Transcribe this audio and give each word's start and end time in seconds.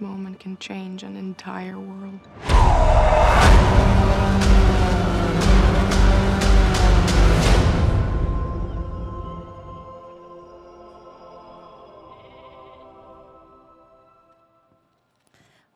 moment 0.00 0.40
can 0.40 0.56
change 0.58 1.02
an 1.02 1.16
entire 1.16 1.78
world. 1.78 2.20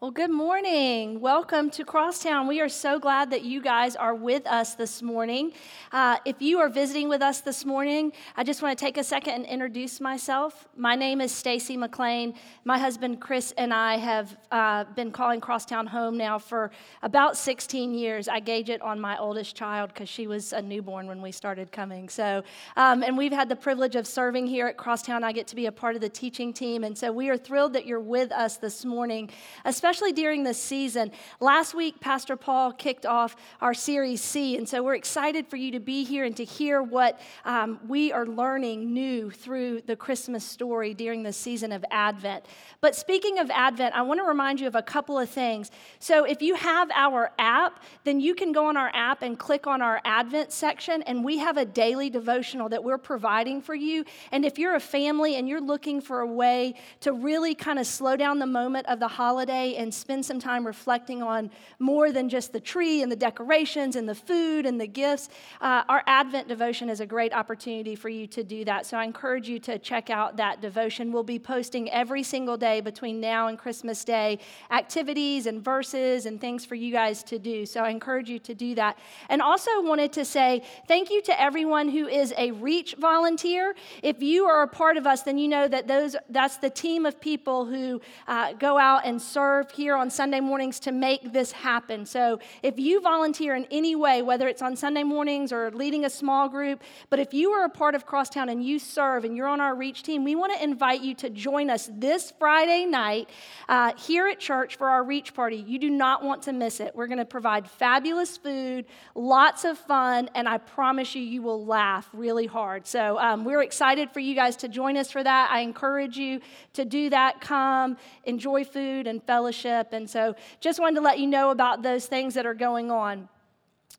Well, 0.02 0.10
good 0.10 0.32
morning. 0.32 1.20
Welcome 1.20 1.70
to 1.70 1.84
Crosstowne. 1.84 2.48
We 2.48 2.60
are 2.60 2.68
so 2.68 2.98
glad 2.98 3.30
that 3.30 3.44
you 3.44 3.62
guys 3.62 3.94
are 3.94 4.16
with 4.16 4.44
us 4.48 4.74
this 4.74 5.00
morning. 5.00 5.52
Uh, 5.92 6.16
if 6.24 6.42
you 6.42 6.58
are 6.58 6.68
visiting 6.68 7.08
with 7.08 7.22
us 7.22 7.40
this 7.40 7.64
morning, 7.64 8.12
I 8.36 8.42
just 8.42 8.62
want 8.62 8.76
to 8.76 8.84
take 8.84 8.96
a 8.96 9.04
second 9.04 9.34
and 9.34 9.46
introduce 9.46 10.00
myself. 10.00 10.66
My 10.76 10.96
name 10.96 11.20
is 11.20 11.30
Stacy 11.30 11.76
McLean. 11.76 12.34
My 12.64 12.78
husband 12.78 13.20
Chris 13.20 13.54
and 13.56 13.72
I 13.72 13.96
have 13.98 14.36
uh, 14.50 14.82
been 14.96 15.12
calling 15.12 15.40
Crosstowne 15.40 15.86
home 15.86 16.16
now 16.16 16.36
for 16.36 16.72
about 17.02 17.36
16 17.36 17.94
years. 17.94 18.26
I 18.26 18.40
gauge 18.40 18.70
it 18.70 18.82
on 18.82 18.98
my 18.98 19.16
oldest 19.18 19.54
child 19.54 19.90
because 19.94 20.08
she 20.08 20.26
was 20.26 20.52
a 20.52 20.60
newborn 20.60 21.06
when 21.06 21.22
we 21.22 21.30
started 21.30 21.70
coming. 21.70 22.08
So, 22.08 22.42
um, 22.74 23.04
and 23.04 23.16
we've 23.16 23.30
had 23.30 23.48
the 23.48 23.54
privilege 23.54 23.94
of 23.94 24.08
serving 24.08 24.48
here 24.48 24.66
at 24.66 24.76
Crosstowne. 24.76 25.22
I 25.22 25.30
get 25.30 25.46
to 25.46 25.54
be 25.54 25.66
a 25.66 25.72
part 25.72 25.94
of 25.94 26.00
the 26.00 26.08
teaching 26.08 26.52
team, 26.52 26.82
and 26.82 26.98
so 26.98 27.12
we 27.12 27.28
are 27.30 27.36
thrilled 27.36 27.74
that 27.74 27.86
you're 27.86 28.00
with 28.00 28.32
us 28.32 28.56
this 28.56 28.84
morning, 28.84 29.30
especially 29.64 29.91
especially 29.92 30.12
during 30.12 30.42
this 30.42 30.56
season. 30.56 31.12
Last 31.38 31.74
week, 31.74 32.00
Pastor 32.00 32.34
Paul 32.34 32.72
kicked 32.72 33.04
off 33.04 33.36
our 33.60 33.74
series 33.74 34.22
See, 34.22 34.56
and 34.56 34.66
so 34.66 34.82
we're 34.82 34.94
excited 34.94 35.46
for 35.46 35.56
you 35.56 35.72
to 35.72 35.80
be 35.80 36.02
here 36.02 36.24
and 36.24 36.34
to 36.38 36.44
hear 36.44 36.82
what 36.82 37.20
um, 37.44 37.78
we 37.86 38.10
are 38.10 38.24
learning 38.24 38.94
new 38.94 39.30
through 39.30 39.82
the 39.82 39.94
Christmas 39.94 40.44
story 40.44 40.94
during 40.94 41.22
the 41.22 41.32
season 41.32 41.72
of 41.72 41.84
Advent. 41.90 42.46
But 42.80 42.96
speaking 42.96 43.38
of 43.38 43.50
Advent, 43.50 43.94
I 43.94 44.00
want 44.00 44.18
to 44.20 44.24
remind 44.24 44.60
you 44.60 44.66
of 44.66 44.76
a 44.76 44.82
couple 44.82 45.18
of 45.18 45.28
things. 45.28 45.70
So 45.98 46.24
if 46.24 46.40
you 46.40 46.54
have 46.54 46.90
our 46.94 47.30
app, 47.38 47.82
then 48.04 48.18
you 48.18 48.34
can 48.34 48.52
go 48.52 48.68
on 48.68 48.78
our 48.78 48.90
app 48.94 49.20
and 49.20 49.38
click 49.38 49.66
on 49.66 49.82
our 49.82 50.00
Advent 50.06 50.52
section, 50.52 51.02
and 51.02 51.22
we 51.22 51.36
have 51.36 51.58
a 51.58 51.66
daily 51.66 52.08
devotional 52.08 52.70
that 52.70 52.82
we're 52.82 52.96
providing 52.96 53.60
for 53.60 53.74
you. 53.74 54.06
And 54.30 54.46
if 54.46 54.58
you're 54.58 54.74
a 54.74 54.80
family 54.80 55.36
and 55.36 55.46
you're 55.46 55.60
looking 55.60 56.00
for 56.00 56.20
a 56.20 56.26
way 56.26 56.76
to 57.00 57.12
really 57.12 57.54
kind 57.54 57.78
of 57.78 57.86
slow 57.86 58.16
down 58.16 58.38
the 58.38 58.46
moment 58.46 58.86
of 58.86 58.98
the 58.98 59.08
holiday 59.08 59.74
and 59.82 59.92
spend 59.92 60.24
some 60.24 60.40
time 60.40 60.66
reflecting 60.66 61.22
on 61.22 61.50
more 61.78 62.10
than 62.10 62.28
just 62.28 62.52
the 62.52 62.60
tree 62.60 63.02
and 63.02 63.12
the 63.12 63.16
decorations 63.16 63.96
and 63.96 64.08
the 64.08 64.14
food 64.14 64.64
and 64.64 64.80
the 64.80 64.86
gifts, 64.86 65.28
uh, 65.60 65.82
our 65.88 66.02
Advent 66.06 66.48
devotion 66.48 66.88
is 66.88 67.00
a 67.00 67.06
great 67.06 67.32
opportunity 67.34 67.94
for 67.94 68.08
you 68.08 68.26
to 68.28 68.42
do 68.42 68.64
that. 68.64 68.86
So 68.86 68.96
I 68.96 69.04
encourage 69.04 69.48
you 69.48 69.58
to 69.60 69.78
check 69.78 70.08
out 70.08 70.36
that 70.38 70.60
devotion. 70.62 71.12
We'll 71.12 71.22
be 71.22 71.38
posting 71.38 71.90
every 71.90 72.22
single 72.22 72.56
day 72.56 72.80
between 72.80 73.20
now 73.20 73.48
and 73.48 73.58
Christmas 73.58 74.04
Day 74.04 74.38
activities 74.70 75.46
and 75.46 75.62
verses 75.62 76.26
and 76.26 76.40
things 76.40 76.64
for 76.64 76.74
you 76.74 76.92
guys 76.92 77.22
to 77.24 77.38
do. 77.38 77.66
So 77.66 77.82
I 77.82 77.90
encourage 77.90 78.28
you 78.28 78.38
to 78.40 78.54
do 78.54 78.74
that. 78.76 78.98
And 79.28 79.42
also 79.42 79.82
wanted 79.82 80.12
to 80.14 80.24
say 80.24 80.62
thank 80.88 81.10
you 81.10 81.20
to 81.22 81.40
everyone 81.40 81.88
who 81.88 82.06
is 82.06 82.32
a 82.38 82.52
Reach 82.52 82.94
volunteer. 82.98 83.74
If 84.02 84.22
you 84.22 84.44
are 84.44 84.62
a 84.62 84.68
part 84.68 84.96
of 84.96 85.06
us, 85.06 85.22
then 85.22 85.38
you 85.38 85.48
know 85.48 85.66
that 85.66 85.88
those 85.88 86.14
that's 86.28 86.58
the 86.58 86.70
team 86.70 87.06
of 87.06 87.20
people 87.20 87.64
who 87.64 88.00
uh, 88.28 88.52
go 88.52 88.78
out 88.78 89.04
and 89.04 89.20
serve 89.20 89.71
here 89.72 89.96
on 89.96 90.10
Sunday 90.10 90.40
mornings 90.40 90.78
to 90.80 90.92
make 90.92 91.32
this 91.32 91.52
happen. 91.52 92.04
So 92.04 92.38
if 92.62 92.78
you 92.78 93.00
volunteer 93.00 93.54
in 93.54 93.66
any 93.70 93.96
way, 93.96 94.22
whether 94.22 94.48
it's 94.48 94.62
on 94.62 94.76
Sunday 94.76 95.02
mornings 95.02 95.52
or 95.52 95.70
leading 95.70 96.04
a 96.04 96.10
small 96.10 96.48
group, 96.48 96.82
but 97.10 97.18
if 97.18 97.32
you 97.32 97.50
are 97.52 97.64
a 97.64 97.70
part 97.70 97.94
of 97.94 98.06
Crosstowne 98.06 98.50
and 98.50 98.62
you 98.64 98.78
serve 98.78 99.24
and 99.24 99.36
you're 99.36 99.48
on 99.48 99.60
our 99.60 99.74
Reach 99.74 100.02
team, 100.02 100.24
we 100.24 100.34
want 100.34 100.52
to 100.52 100.62
invite 100.62 101.00
you 101.00 101.14
to 101.14 101.30
join 101.30 101.70
us 101.70 101.88
this 101.92 102.32
Friday 102.38 102.84
night 102.84 103.30
uh, 103.68 103.92
here 103.96 104.26
at 104.28 104.38
church 104.38 104.76
for 104.76 104.88
our 104.88 105.02
Reach 105.02 105.32
party. 105.32 105.56
You 105.56 105.78
do 105.78 105.88
not 105.88 106.22
want 106.22 106.42
to 106.42 106.52
miss 106.52 106.80
it. 106.80 106.94
We're 106.94 107.06
going 107.06 107.18
to 107.18 107.24
provide 107.24 107.70
fabulous 107.70 108.36
food, 108.36 108.84
lots 109.14 109.64
of 109.64 109.78
fun, 109.78 110.28
and 110.34 110.48
I 110.48 110.58
promise 110.58 111.14
you, 111.14 111.22
you 111.22 111.40
will 111.40 111.64
laugh 111.64 112.08
really 112.12 112.46
hard. 112.46 112.86
So 112.86 113.18
um, 113.18 113.44
we're 113.44 113.62
excited 113.62 114.10
for 114.10 114.20
you 114.20 114.34
guys 114.34 114.56
to 114.56 114.68
join 114.68 114.96
us 114.96 115.10
for 115.10 115.22
that. 115.22 115.50
I 115.50 115.60
encourage 115.60 116.16
you 116.16 116.40
to 116.74 116.84
do 116.84 117.10
that. 117.10 117.40
Come, 117.40 117.96
enjoy 118.24 118.64
food 118.64 119.06
and 119.06 119.22
fellowship 119.22 119.61
and 119.64 120.08
so 120.08 120.34
just 120.60 120.80
wanted 120.80 120.96
to 120.96 121.00
let 121.02 121.18
you 121.18 121.26
know 121.26 121.50
about 121.50 121.82
those 121.82 122.06
things 122.06 122.34
that 122.34 122.46
are 122.46 122.54
going 122.54 122.90
on. 122.90 123.28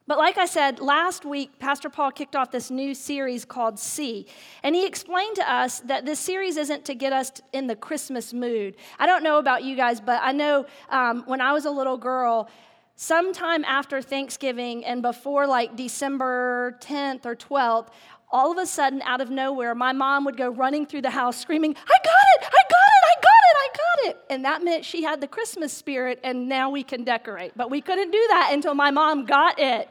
But 0.05 0.17
like 0.17 0.37
I 0.37 0.45
said, 0.45 0.79
last 0.79 1.23
week, 1.23 1.59
Pastor 1.59 1.89
Paul 1.89 2.11
kicked 2.11 2.35
off 2.35 2.51
this 2.51 2.69
new 2.69 2.93
series 2.93 3.45
called 3.45 3.79
See. 3.79 4.27
And 4.61 4.75
he 4.75 4.85
explained 4.85 5.37
to 5.37 5.49
us 5.49 5.79
that 5.81 6.05
this 6.05 6.19
series 6.19 6.57
isn't 6.57 6.83
to 6.85 6.95
get 6.95 7.13
us 7.13 7.31
in 7.53 7.67
the 7.67 7.75
Christmas 7.75 8.33
mood. 8.33 8.75
I 8.99 9.05
don't 9.05 9.23
know 9.23 9.37
about 9.37 9.63
you 9.63 9.77
guys, 9.77 10.01
but 10.01 10.19
I 10.21 10.33
know 10.33 10.65
um, 10.89 11.23
when 11.25 11.39
I 11.39 11.53
was 11.53 11.63
a 11.63 11.71
little 11.71 11.97
girl, 11.97 12.49
sometime 12.95 13.63
after 13.63 14.01
Thanksgiving 14.01 14.83
and 14.83 15.01
before 15.01 15.47
like 15.47 15.77
December 15.77 16.77
10th 16.81 17.25
or 17.25 17.35
12th, 17.37 17.87
all 18.29 18.51
of 18.51 18.57
a 18.57 18.65
sudden, 18.65 19.01
out 19.03 19.21
of 19.21 19.29
nowhere, 19.29 19.75
my 19.75 19.93
mom 19.93 20.25
would 20.25 20.35
go 20.35 20.49
running 20.49 20.85
through 20.87 21.03
the 21.03 21.11
house 21.11 21.39
screaming, 21.39 21.75
I 21.77 21.97
got 22.03 22.25
it, 22.35 22.47
I 22.47 22.61
got 22.69 22.87
it, 22.87 22.92
I 23.55 23.67
got 23.73 24.09
it. 24.09 24.17
And 24.29 24.45
that 24.45 24.63
meant 24.63 24.85
she 24.85 25.03
had 25.03 25.21
the 25.21 25.27
Christmas 25.27 25.73
spirit, 25.73 26.19
and 26.23 26.47
now 26.47 26.69
we 26.69 26.83
can 26.83 27.03
decorate. 27.03 27.53
But 27.55 27.69
we 27.69 27.81
couldn't 27.81 28.11
do 28.11 28.25
that 28.29 28.51
until 28.53 28.73
my 28.73 28.91
mom 28.91 29.25
got 29.25 29.59
it. 29.59 29.89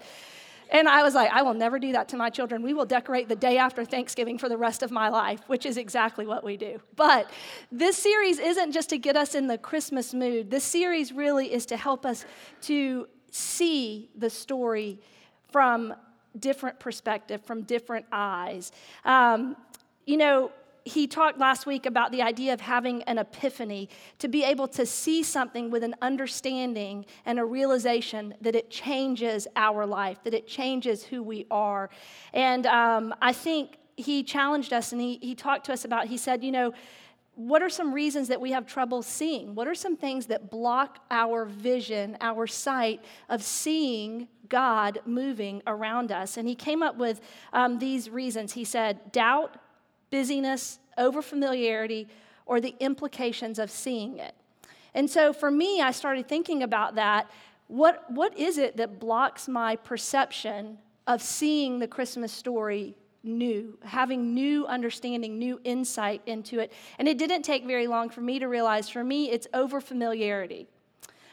And 0.72 0.88
I 0.88 1.02
was 1.02 1.14
like, 1.14 1.30
I 1.30 1.42
will 1.42 1.52
never 1.52 1.78
do 1.78 1.92
that 1.92 2.08
to 2.08 2.16
my 2.16 2.30
children. 2.30 2.62
We 2.62 2.72
will 2.72 2.86
decorate 2.86 3.28
the 3.28 3.36
day 3.36 3.58
after 3.58 3.84
Thanksgiving 3.84 4.38
for 4.38 4.48
the 4.48 4.56
rest 4.56 4.82
of 4.82 4.90
my 4.90 5.10
life, 5.10 5.40
which 5.46 5.66
is 5.66 5.76
exactly 5.76 6.26
what 6.26 6.42
we 6.42 6.56
do. 6.56 6.80
But 6.96 7.30
this 7.70 7.98
series 7.98 8.38
isn't 8.38 8.72
just 8.72 8.88
to 8.88 8.98
get 8.98 9.14
us 9.14 9.34
in 9.34 9.48
the 9.48 9.58
Christmas 9.58 10.14
mood. 10.14 10.50
This 10.50 10.64
series 10.64 11.12
really 11.12 11.52
is 11.52 11.66
to 11.66 11.76
help 11.76 12.06
us 12.06 12.24
to 12.62 13.06
see 13.30 14.08
the 14.16 14.30
story 14.30 14.98
from 15.50 15.94
different 16.38 16.80
perspective, 16.80 17.44
from 17.44 17.62
different 17.64 18.06
eyes. 18.10 18.72
Um, 19.04 19.56
you 20.06 20.16
know, 20.16 20.52
he 20.84 21.06
talked 21.06 21.38
last 21.38 21.66
week 21.66 21.86
about 21.86 22.12
the 22.12 22.22
idea 22.22 22.52
of 22.52 22.60
having 22.60 23.02
an 23.04 23.18
epiphany, 23.18 23.88
to 24.18 24.28
be 24.28 24.44
able 24.44 24.68
to 24.68 24.84
see 24.86 25.22
something 25.22 25.70
with 25.70 25.84
an 25.84 25.94
understanding 26.02 27.06
and 27.24 27.38
a 27.38 27.44
realization 27.44 28.34
that 28.40 28.54
it 28.54 28.70
changes 28.70 29.46
our 29.56 29.86
life, 29.86 30.18
that 30.24 30.34
it 30.34 30.46
changes 30.46 31.04
who 31.04 31.22
we 31.22 31.46
are. 31.50 31.90
And 32.32 32.66
um, 32.66 33.14
I 33.22 33.32
think 33.32 33.78
he 33.96 34.22
challenged 34.22 34.72
us 34.72 34.92
and 34.92 35.00
he, 35.00 35.18
he 35.22 35.34
talked 35.34 35.66
to 35.66 35.72
us 35.72 35.84
about, 35.84 36.06
he 36.06 36.16
said, 36.16 36.42
you 36.42 36.52
know, 36.52 36.72
what 37.34 37.62
are 37.62 37.70
some 37.70 37.94
reasons 37.94 38.28
that 38.28 38.40
we 38.40 38.52
have 38.52 38.66
trouble 38.66 39.02
seeing? 39.02 39.54
What 39.54 39.66
are 39.66 39.74
some 39.74 39.96
things 39.96 40.26
that 40.26 40.50
block 40.50 40.98
our 41.10 41.46
vision, 41.46 42.18
our 42.20 42.46
sight 42.46 43.02
of 43.30 43.42
seeing 43.42 44.28
God 44.50 44.98
moving 45.06 45.62
around 45.66 46.12
us? 46.12 46.36
And 46.36 46.46
he 46.46 46.54
came 46.54 46.82
up 46.82 46.98
with 46.98 47.22
um, 47.54 47.78
these 47.78 48.10
reasons. 48.10 48.52
He 48.52 48.64
said, 48.64 49.12
doubt, 49.12 49.56
busyness, 50.12 50.78
overfamiliarity, 50.96 52.06
or 52.46 52.60
the 52.60 52.76
implications 52.78 53.58
of 53.58 53.68
seeing 53.68 54.18
it. 54.18 54.36
And 54.94 55.10
so 55.10 55.32
for 55.32 55.50
me, 55.50 55.80
I 55.80 55.90
started 55.90 56.28
thinking 56.28 56.62
about 56.62 56.94
that. 56.94 57.28
What, 57.66 58.08
what 58.08 58.38
is 58.38 58.58
it 58.58 58.76
that 58.76 59.00
blocks 59.00 59.48
my 59.48 59.74
perception 59.74 60.78
of 61.08 61.20
seeing 61.20 61.80
the 61.80 61.88
Christmas 61.88 62.30
story 62.30 62.94
new, 63.24 63.78
having 63.84 64.34
new 64.34 64.66
understanding, 64.66 65.38
new 65.38 65.60
insight 65.64 66.22
into 66.26 66.58
it. 66.58 66.72
And 66.98 67.08
it 67.08 67.18
didn't 67.18 67.42
take 67.42 67.66
very 67.66 67.86
long 67.86 68.10
for 68.10 68.20
me 68.20 68.38
to 68.38 68.46
realize 68.48 68.88
for 68.88 69.04
me, 69.04 69.30
it's 69.30 69.46
over 69.54 69.80
familiarity. 69.80 70.66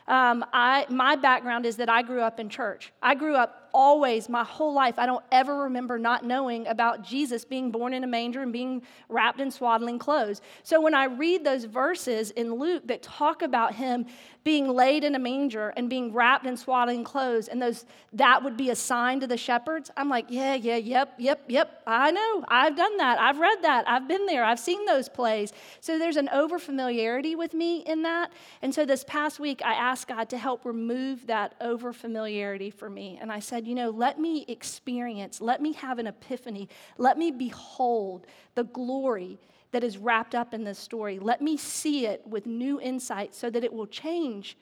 Um, 0.08 0.46
I, 0.54 0.86
my 0.90 1.16
background 1.16 1.66
is 1.66 1.78
that 1.78 1.90
I 1.90 2.02
grew 2.02 2.22
up 2.22 2.40
in 2.40 2.50
church. 2.50 2.92
I 3.02 3.16
grew 3.16 3.36
up 3.36 3.69
always, 3.74 4.30
my 4.30 4.44
whole 4.44 4.74
life, 4.74 4.96
I 4.98 5.06
don't 5.06 5.24
ever 5.32 5.64
remember 5.64 5.98
not 5.98 6.26
knowing 6.26 6.68
about 6.68 7.04
Jesus 7.04 7.46
being 7.46 7.72
born 7.72 7.94
in 7.94 8.04
a 8.04 8.08
manger 8.08 8.42
and 8.42 8.54
being 8.54 8.82
wrapped 9.08 9.40
in 9.40 9.52
swaddling 9.52 10.00
clothes. 10.00 10.42
So 10.64 10.82
when 10.82 10.94
I 10.94 11.06
read 11.06 11.44
those 11.44 11.66
verses 11.66 12.32
in 12.32 12.56
Luke 12.56 12.88
that 12.88 13.02
talk 13.02 13.42
about 13.42 13.76
him 13.76 14.06
being 14.44 14.70
laid 14.70 15.04
in 15.04 15.16
a 15.16 15.20
manger 15.20 15.74
and 15.76 15.90
being 15.90 16.14
wrapped 16.14 16.46
in 16.46 16.56
swaddling 16.56 17.04
clothes, 17.04 17.48
and 17.48 17.62
those 17.62 17.86
that 18.14 18.44
would 18.44 18.58
be 18.58 18.70
a 18.70 18.76
sign 18.76 19.20
to 19.20 19.28
the 19.28 19.38
shepherds, 19.38 19.92
I'm 19.98 20.10
like, 20.10 20.26
yeah, 20.30 20.56
yeah, 20.56 20.78
yep, 20.78 21.14
yep, 21.18 21.44
yep. 21.48 21.84
I 21.86 22.12
know. 22.12 22.46
I've 22.48 22.76
done 22.76 22.98
that. 22.98 23.20
I've 23.20 23.40
read 23.40 23.62
that. 23.64 23.88
I've 23.88 24.08
been 24.08 24.26
there. 24.26 24.44
I've 24.44 24.60
seen 24.60 24.86
those 24.86 25.10
plays. 25.10 25.52
So 25.82 26.00
there's 26.00 26.18
an 26.18 26.30
overfamiliarity 26.34 27.38
with 27.38 27.54
me 27.54 27.80
in 27.80 28.04
that. 28.04 28.32
And 28.62 28.74
so 28.74 28.86
this 28.86 29.04
past 29.04 29.40
week, 29.40 29.62
I 29.64 29.74
asked 29.74 30.08
God 30.08 30.30
to 30.30 30.38
help 30.38 30.66
remove 30.66 31.28
that 31.28 31.60
overfamiliarity 31.60 32.74
for 32.74 32.90
me. 32.90 33.18
And 33.22 33.32
I 33.32 33.40
said, 33.40 33.59
said, 33.60 33.68
You 33.68 33.76
know, 33.76 33.90
let 33.90 34.18
me 34.18 34.46
experience, 34.48 35.42
let 35.42 35.62
me 35.62 35.74
have 35.74 36.00
an 36.00 36.08
epiphany, 36.08 36.70
let 36.98 37.18
me 37.18 37.30
behold 37.30 38.26
the 38.56 38.64
glory 38.64 39.38
that 39.72 39.84
is 39.84 39.98
wrapped 39.98 40.34
up 40.34 40.54
in 40.54 40.64
this 40.64 40.80
story. 40.80 41.20
Let 41.20 41.42
me 41.42 41.58
see 41.58 42.06
it 42.06 42.26
with 42.26 42.46
new 42.46 42.80
insight 42.80 43.36
so 43.36 43.50
that 43.50 43.64
it 43.66 43.74
will 43.74 43.86
change 43.86 44.58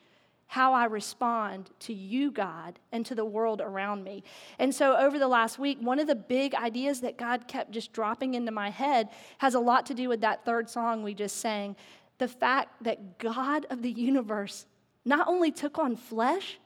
how 0.48 0.72
I 0.72 0.86
respond 0.86 1.70
to 1.80 1.94
you, 1.94 2.32
God, 2.32 2.80
and 2.90 3.06
to 3.06 3.14
the 3.14 3.24
world 3.24 3.60
around 3.60 4.02
me. 4.02 4.24
And 4.58 4.74
so, 4.74 4.96
over 4.96 5.18
the 5.18 5.28
last 5.28 5.60
week, 5.60 5.78
one 5.80 6.00
of 6.00 6.08
the 6.08 6.16
big 6.16 6.54
ideas 6.56 7.00
that 7.02 7.18
God 7.18 7.46
kept 7.46 7.70
just 7.70 7.92
dropping 7.92 8.34
into 8.34 8.50
my 8.50 8.70
head 8.70 9.10
has 9.38 9.54
a 9.54 9.60
lot 9.60 9.86
to 9.86 9.94
do 9.94 10.08
with 10.08 10.22
that 10.22 10.44
third 10.44 10.68
song 10.68 11.04
we 11.04 11.14
just 11.14 11.36
sang 11.36 11.76
the 12.16 12.26
fact 12.26 12.82
that 12.82 13.18
God 13.18 13.64
of 13.70 13.82
the 13.82 13.92
universe 13.92 14.66
not 15.04 15.28
only 15.28 15.52
took 15.52 15.78
on 15.78 15.94
flesh, 15.94 16.58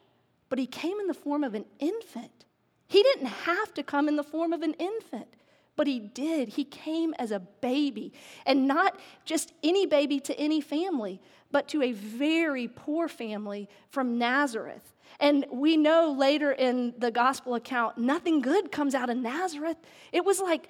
but 0.52 0.58
he 0.58 0.66
came 0.66 1.00
in 1.00 1.06
the 1.06 1.14
form 1.14 1.44
of 1.44 1.54
an 1.54 1.64
infant. 1.78 2.44
He 2.86 3.02
didn't 3.02 3.28
have 3.28 3.72
to 3.72 3.82
come 3.82 4.06
in 4.06 4.16
the 4.16 4.22
form 4.22 4.52
of 4.52 4.60
an 4.60 4.74
infant, 4.74 5.28
but 5.76 5.86
he 5.86 5.98
did. 5.98 6.50
He 6.50 6.64
came 6.64 7.14
as 7.18 7.30
a 7.30 7.38
baby, 7.38 8.12
and 8.44 8.68
not 8.68 9.00
just 9.24 9.54
any 9.64 9.86
baby 9.86 10.20
to 10.20 10.38
any 10.38 10.60
family, 10.60 11.22
but 11.50 11.68
to 11.68 11.82
a 11.82 11.92
very 11.92 12.68
poor 12.68 13.08
family 13.08 13.66
from 13.88 14.18
Nazareth. 14.18 14.92
And 15.20 15.46
we 15.50 15.78
know 15.78 16.12
later 16.12 16.52
in 16.52 16.92
the 16.98 17.10
gospel 17.10 17.54
account, 17.54 17.96
nothing 17.96 18.42
good 18.42 18.70
comes 18.70 18.94
out 18.94 19.08
of 19.08 19.16
Nazareth. 19.16 19.78
It 20.12 20.22
was 20.22 20.38
like 20.38 20.68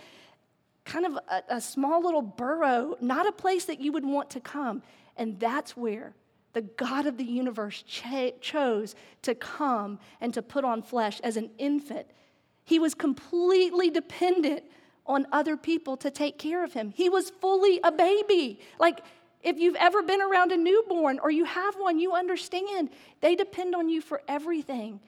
kind 0.85 1.06
of 1.06 1.19
a, 1.28 1.56
a 1.56 1.61
small 1.61 2.00
little 2.00 2.23
borough, 2.23 2.96
not 3.00 3.26
a 3.26 3.32
place 3.32 3.64
that 3.64 3.81
you 3.81 3.90
would 3.90 4.06
want 4.06 4.31
to 4.31 4.40
come. 4.40 4.85
And 5.17 5.40
that's 5.40 5.76
where 5.76 6.14
the 6.52 6.62
God 6.62 7.06
of 7.06 7.16
the 7.16 7.25
universe 7.25 7.82
ch- 7.87 8.32
chose 8.40 8.94
to 9.22 9.34
come 9.34 9.99
and 10.20 10.34
to 10.34 10.43
put 10.43 10.64
on 10.64 10.82
flesh 10.82 11.20
as 11.20 11.37
an 11.37 11.50
infant. 11.58 12.06
He 12.64 12.78
was 12.78 12.94
completely 12.94 13.90
dependent 13.90 14.64
on 15.06 15.26
other 15.32 15.56
people 15.56 15.96
to 15.99 16.10
take 16.10 16.38
care 16.38 16.62
of 16.62 16.72
him. 16.72 16.93
He 16.94 17.08
was 17.08 17.31
fully 17.31 17.81
a 17.82 17.90
baby. 17.90 18.60
Like, 18.78 19.00
if 19.43 19.58
you've 19.58 19.76
ever 19.76 20.02
been 20.02 20.22
around 20.22 20.52
a 20.52 20.56
newborn 20.56 21.19
or 21.20 21.31
you 21.31 21.44
have 21.44 21.75
one, 21.75 21.99
you 21.99 22.12
understand 22.12 22.90
they 23.20 23.34
depend 23.34 23.75
on 23.75 23.88
you 23.88 24.00
for 24.00 24.22
everything. 24.28 25.00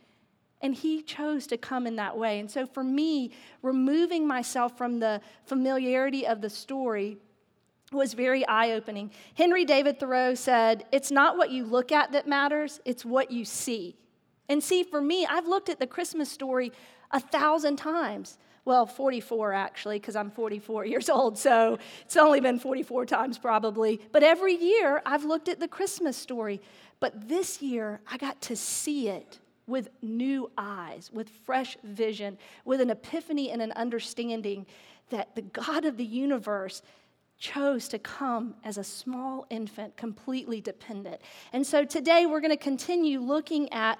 And 0.61 0.75
he 0.75 1.02
chose 1.02 1.46
to 1.49 1.56
come 1.56 1.87
in 1.87 1.96
that 1.96 2.17
way. 2.17 2.41
And 2.41 2.50
so 2.50 2.67
for 2.67 2.82
me, 2.82 3.32
removing 3.62 4.26
myself 4.26 4.76
from 4.76 4.99
the 4.99 5.20
familiarity 5.44 6.26
of 6.26 6.41
the 6.41 6.50
story 6.50 7.19
was 7.94 8.14
very 8.14 8.46
eye 8.46 8.73
opening. 8.73 9.11
Henry 9.35 9.64
David 9.64 9.99
Thoreau 9.99 10.35
said, 10.35 10.85
It's 10.93 11.11
not 11.11 11.37
what 11.37 11.50
you 11.50 11.64
look 11.64 11.93
at 11.93 12.12
that 12.12 12.26
matters, 12.26 12.81
it's 12.85 13.05
what 13.05 13.31
you 13.31 13.44
see. 13.44 13.96
And 14.49 14.62
see, 14.62 14.82
for 14.82 15.00
me, 15.00 15.26
I've 15.26 15.46
looked 15.46 15.69
at 15.69 15.81
the 15.81 15.87
Christmas 15.87 16.31
story 16.31 16.73
a 17.11 17.20
thousand 17.20 17.76
times. 17.76 18.38
Well, 18.67 18.87
44 18.87 19.52
actually, 19.52 19.99
because 19.99 20.17
I'm 20.17 20.31
44 20.31 20.87
years 20.87 21.08
old, 21.08 21.38
so 21.38 21.79
it's 22.05 22.17
only 22.17 22.41
been 22.41 22.58
44 22.58 23.06
times 23.06 23.38
probably. 23.38 24.00
But 24.12 24.23
every 24.23 24.55
year 24.55 25.02
I've 25.06 25.25
looked 25.25 25.49
at 25.49 25.61
the 25.61 25.69
Christmas 25.69 26.17
story. 26.17 26.61
But 27.00 27.29
this 27.29 27.61
year 27.61 28.00
I 28.11 28.17
got 28.17 28.41
to 28.43 28.56
see 28.56 29.08
it 29.08 29.38
with 29.67 29.88
new 30.02 30.50
eyes, 30.58 31.11
with 31.12 31.29
fresh 31.29 31.76
vision, 31.82 32.38
with 32.64 32.81
an 32.81 32.91
epiphany 32.91 33.50
and 33.50 33.62
an 33.62 33.73
understanding 33.73 34.67
that 35.11 35.35
the 35.35 35.43
God 35.43 35.85
of 35.85 35.96
the 35.96 36.05
universe 36.05 36.82
chose 37.44 37.88
to 37.88 37.99
come 37.99 38.55
as 38.64 38.79
a 38.79 38.85
small 38.85 39.46
infant, 39.50 39.94
completely 39.99 40.62
dependent. 40.62 41.20
And 41.52 41.67
so 41.67 41.85
today 41.85 42.25
we're 42.25 42.41
going 42.41 42.50
to 42.50 42.56
continue 42.56 43.20
looking 43.20 43.70
at 43.70 43.99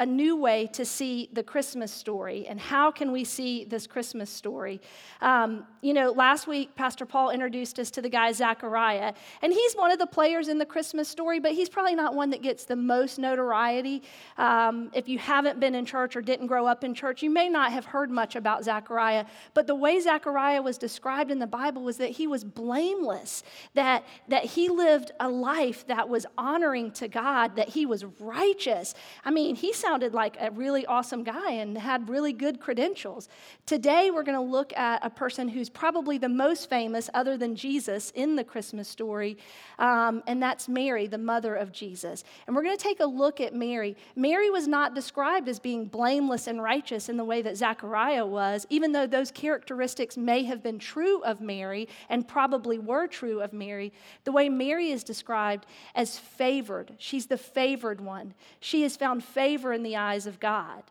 a 0.00 0.06
new 0.06 0.34
way 0.34 0.66
to 0.72 0.82
see 0.82 1.28
the 1.34 1.42
Christmas 1.42 1.92
story. 1.92 2.46
And 2.48 2.58
how 2.58 2.90
can 2.90 3.12
we 3.12 3.22
see 3.22 3.66
this 3.66 3.86
Christmas 3.86 4.30
story? 4.30 4.80
Um, 5.20 5.66
you 5.82 5.92
know, 5.92 6.10
last 6.10 6.46
week, 6.46 6.74
Pastor 6.74 7.04
Paul 7.04 7.28
introduced 7.30 7.78
us 7.78 7.90
to 7.92 8.02
the 8.02 8.08
guy 8.08 8.32
Zechariah, 8.32 9.12
and 9.42 9.52
he's 9.52 9.74
one 9.74 9.92
of 9.92 9.98
the 9.98 10.06
players 10.06 10.48
in 10.48 10.56
the 10.56 10.64
Christmas 10.64 11.06
story, 11.06 11.38
but 11.38 11.52
he's 11.52 11.68
probably 11.68 11.94
not 11.94 12.14
one 12.14 12.30
that 12.30 12.40
gets 12.40 12.64
the 12.64 12.76
most 12.76 13.18
notoriety. 13.18 14.02
Um, 14.38 14.90
if 14.94 15.06
you 15.06 15.18
haven't 15.18 15.60
been 15.60 15.74
in 15.74 15.84
church 15.84 16.16
or 16.16 16.22
didn't 16.22 16.46
grow 16.46 16.66
up 16.66 16.82
in 16.82 16.94
church, 16.94 17.22
you 17.22 17.28
may 17.28 17.50
not 17.50 17.70
have 17.70 17.84
heard 17.84 18.10
much 18.10 18.36
about 18.36 18.64
Zechariah. 18.64 19.26
But 19.52 19.66
the 19.66 19.74
way 19.74 20.00
Zechariah 20.00 20.62
was 20.62 20.78
described 20.78 21.30
in 21.30 21.38
the 21.38 21.46
Bible 21.46 21.82
was 21.82 21.98
that 21.98 22.10
he 22.10 22.26
was 22.26 22.42
blameless, 22.42 23.42
that, 23.74 24.06
that 24.28 24.46
he 24.46 24.70
lived 24.70 25.12
a 25.20 25.28
life 25.28 25.86
that 25.88 26.08
was 26.08 26.24
honoring 26.38 26.90
to 26.92 27.06
God, 27.06 27.56
that 27.56 27.68
he 27.68 27.84
was 27.84 28.06
righteous. 28.18 28.94
I 29.26 29.30
mean, 29.30 29.56
he 29.56 29.74
sounded 29.74 29.89
sounded 29.90 30.14
like 30.14 30.36
a 30.38 30.52
really 30.52 30.86
awesome 30.86 31.24
guy 31.24 31.50
and 31.50 31.76
had 31.76 32.08
really 32.08 32.32
good 32.32 32.60
credentials. 32.60 33.28
Today, 33.66 34.12
we're 34.12 34.22
going 34.22 34.38
to 34.38 34.52
look 34.52 34.72
at 34.76 35.04
a 35.04 35.10
person 35.10 35.48
who's 35.48 35.68
probably 35.68 36.16
the 36.16 36.28
most 36.28 36.70
famous, 36.70 37.10
other 37.12 37.36
than 37.36 37.56
Jesus, 37.56 38.12
in 38.14 38.36
the 38.36 38.44
Christmas 38.44 38.86
story, 38.86 39.36
um, 39.80 40.22
and 40.28 40.40
that's 40.40 40.68
Mary, 40.68 41.08
the 41.08 41.18
mother 41.18 41.56
of 41.56 41.72
Jesus. 41.72 42.22
And 42.46 42.54
we're 42.54 42.62
going 42.62 42.76
to 42.76 42.82
take 42.82 43.00
a 43.00 43.04
look 43.04 43.40
at 43.40 43.52
Mary. 43.52 43.96
Mary 44.14 44.48
was 44.48 44.68
not 44.68 44.94
described 44.94 45.48
as 45.48 45.58
being 45.58 45.86
blameless 45.86 46.46
and 46.46 46.62
righteous 46.62 47.08
in 47.08 47.16
the 47.16 47.24
way 47.24 47.42
that 47.42 47.56
Zechariah 47.56 48.24
was, 48.24 48.68
even 48.70 48.92
though 48.92 49.08
those 49.08 49.32
characteristics 49.32 50.16
may 50.16 50.44
have 50.44 50.62
been 50.62 50.78
true 50.78 51.20
of 51.24 51.40
Mary 51.40 51.88
and 52.08 52.28
probably 52.28 52.78
were 52.78 53.08
true 53.08 53.40
of 53.40 53.52
Mary. 53.52 53.92
The 54.22 54.30
way 54.30 54.48
Mary 54.48 54.92
is 54.92 55.02
described 55.02 55.66
as 55.96 56.16
favored, 56.16 56.94
she's 56.98 57.26
the 57.26 57.36
favored 57.36 58.00
one. 58.00 58.34
She 58.60 58.82
has 58.82 58.96
found 58.96 59.24
favor 59.24 59.72
in 59.80 59.84
the 59.84 59.96
eyes 59.96 60.26
of 60.26 60.38
God. 60.38 60.82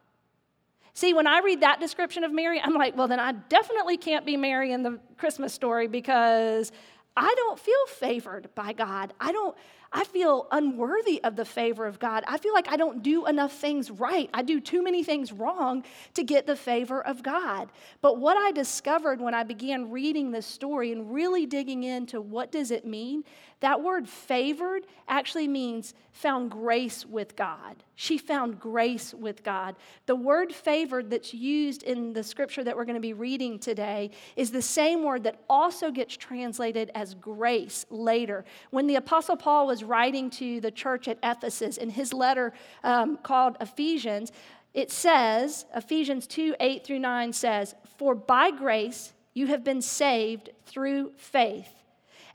See, 0.96 1.14
when 1.14 1.28
I 1.28 1.40
read 1.40 1.62
that 1.62 1.80
description 1.80 2.24
of 2.24 2.34
Mary, 2.34 2.60
I'm 2.60 2.74
like, 2.74 2.98
well, 2.98 3.08
then 3.08 3.20
I 3.20 3.32
definitely 3.32 3.98
can't 3.98 4.26
be 4.26 4.36
Mary 4.36 4.72
in 4.72 4.84
the 4.84 5.00
Christmas 5.18 5.54
story 5.54 5.88
because 5.88 6.72
I 7.16 7.34
don't 7.36 7.60
feel 7.60 7.86
favored 7.88 8.50
by 8.56 8.74
God. 8.74 9.14
I 9.20 9.32
don't. 9.32 9.56
I 9.92 10.04
feel 10.04 10.48
unworthy 10.52 11.20
of 11.24 11.36
the 11.36 11.46
favor 11.46 11.88
of 11.88 11.98
God. 11.98 12.24
I 12.28 12.38
feel 12.38 12.54
like 12.54 12.72
I 12.72 12.78
don't 12.78 13.02
do 13.02 13.26
enough 13.26 13.54
things 13.54 13.90
right. 13.90 14.30
I 14.36 14.44
do 14.44 14.60
too 14.60 14.84
many 14.84 15.04
things 15.04 15.34
wrong 15.34 15.84
to 16.14 16.24
get 16.24 16.46
the 16.46 16.56
favor 16.56 17.04
of 17.04 17.24
God. 17.24 17.72
But 18.02 18.20
what 18.20 18.38
I 18.38 18.52
discovered 18.52 19.20
when 19.20 19.34
I 19.34 19.44
began 19.44 19.90
reading 19.90 20.32
this 20.32 20.46
story 20.46 20.92
and 20.92 21.12
really 21.12 21.48
digging 21.48 21.84
into 21.84 22.22
what 22.22 22.52
does 22.52 22.70
it 22.70 22.86
mean, 22.86 23.24
that 23.62 23.84
word 23.84 24.08
favored 24.08 24.88
actually 25.08 25.48
means 25.48 25.94
found 26.14 26.50
grace 26.50 27.06
with 27.06 27.36
God. 27.36 27.84
She 27.96 28.18
found 28.18 28.60
grace 28.60 29.14
with 29.14 29.44
God. 29.44 29.76
The 30.06 30.16
word 30.16 30.54
favored 30.54 31.10
that's 31.10 31.34
used 31.34 31.84
in 31.84 32.14
the 32.14 32.24
scripture 32.24 32.64
that 32.64 32.78
we're 32.78 32.86
going 32.86 32.96
to 32.96 33.02
be 33.02 33.14
reading 33.14 33.60
today 33.60 34.12
is 34.38 34.52
the 34.52 34.62
same 34.62 35.04
word 35.04 35.24
that 35.24 35.42
also 35.50 35.92
gets 35.92 36.16
translated 36.16 36.90
as 36.96 37.16
grace 37.16 37.86
later. 37.90 38.46
When 38.70 38.88
the 38.88 38.96
Apostle 38.96 39.36
Paul 39.36 39.68
was 39.68 39.84
writing 39.84 40.30
to 40.32 40.62
the 40.62 40.72
church 40.72 41.10
at 41.10 41.20
Ephesus 41.22 41.76
in 41.76 41.90
his 41.90 42.14
letter 42.14 42.54
um, 42.86 43.18
called 43.18 43.58
Ephesians, 43.60 44.32
it 44.74 44.90
says, 44.92 45.66
Ephesians 45.76 46.28
2 46.28 46.56
8 46.60 46.86
through 46.86 47.00
9 47.00 47.34
says, 47.34 47.76
For 47.98 48.16
by 48.16 48.52
grace 48.52 49.12
you 49.34 49.48
have 49.48 49.66
been 49.66 49.82
saved 49.82 50.52
through 50.66 51.12
faith. 51.18 51.79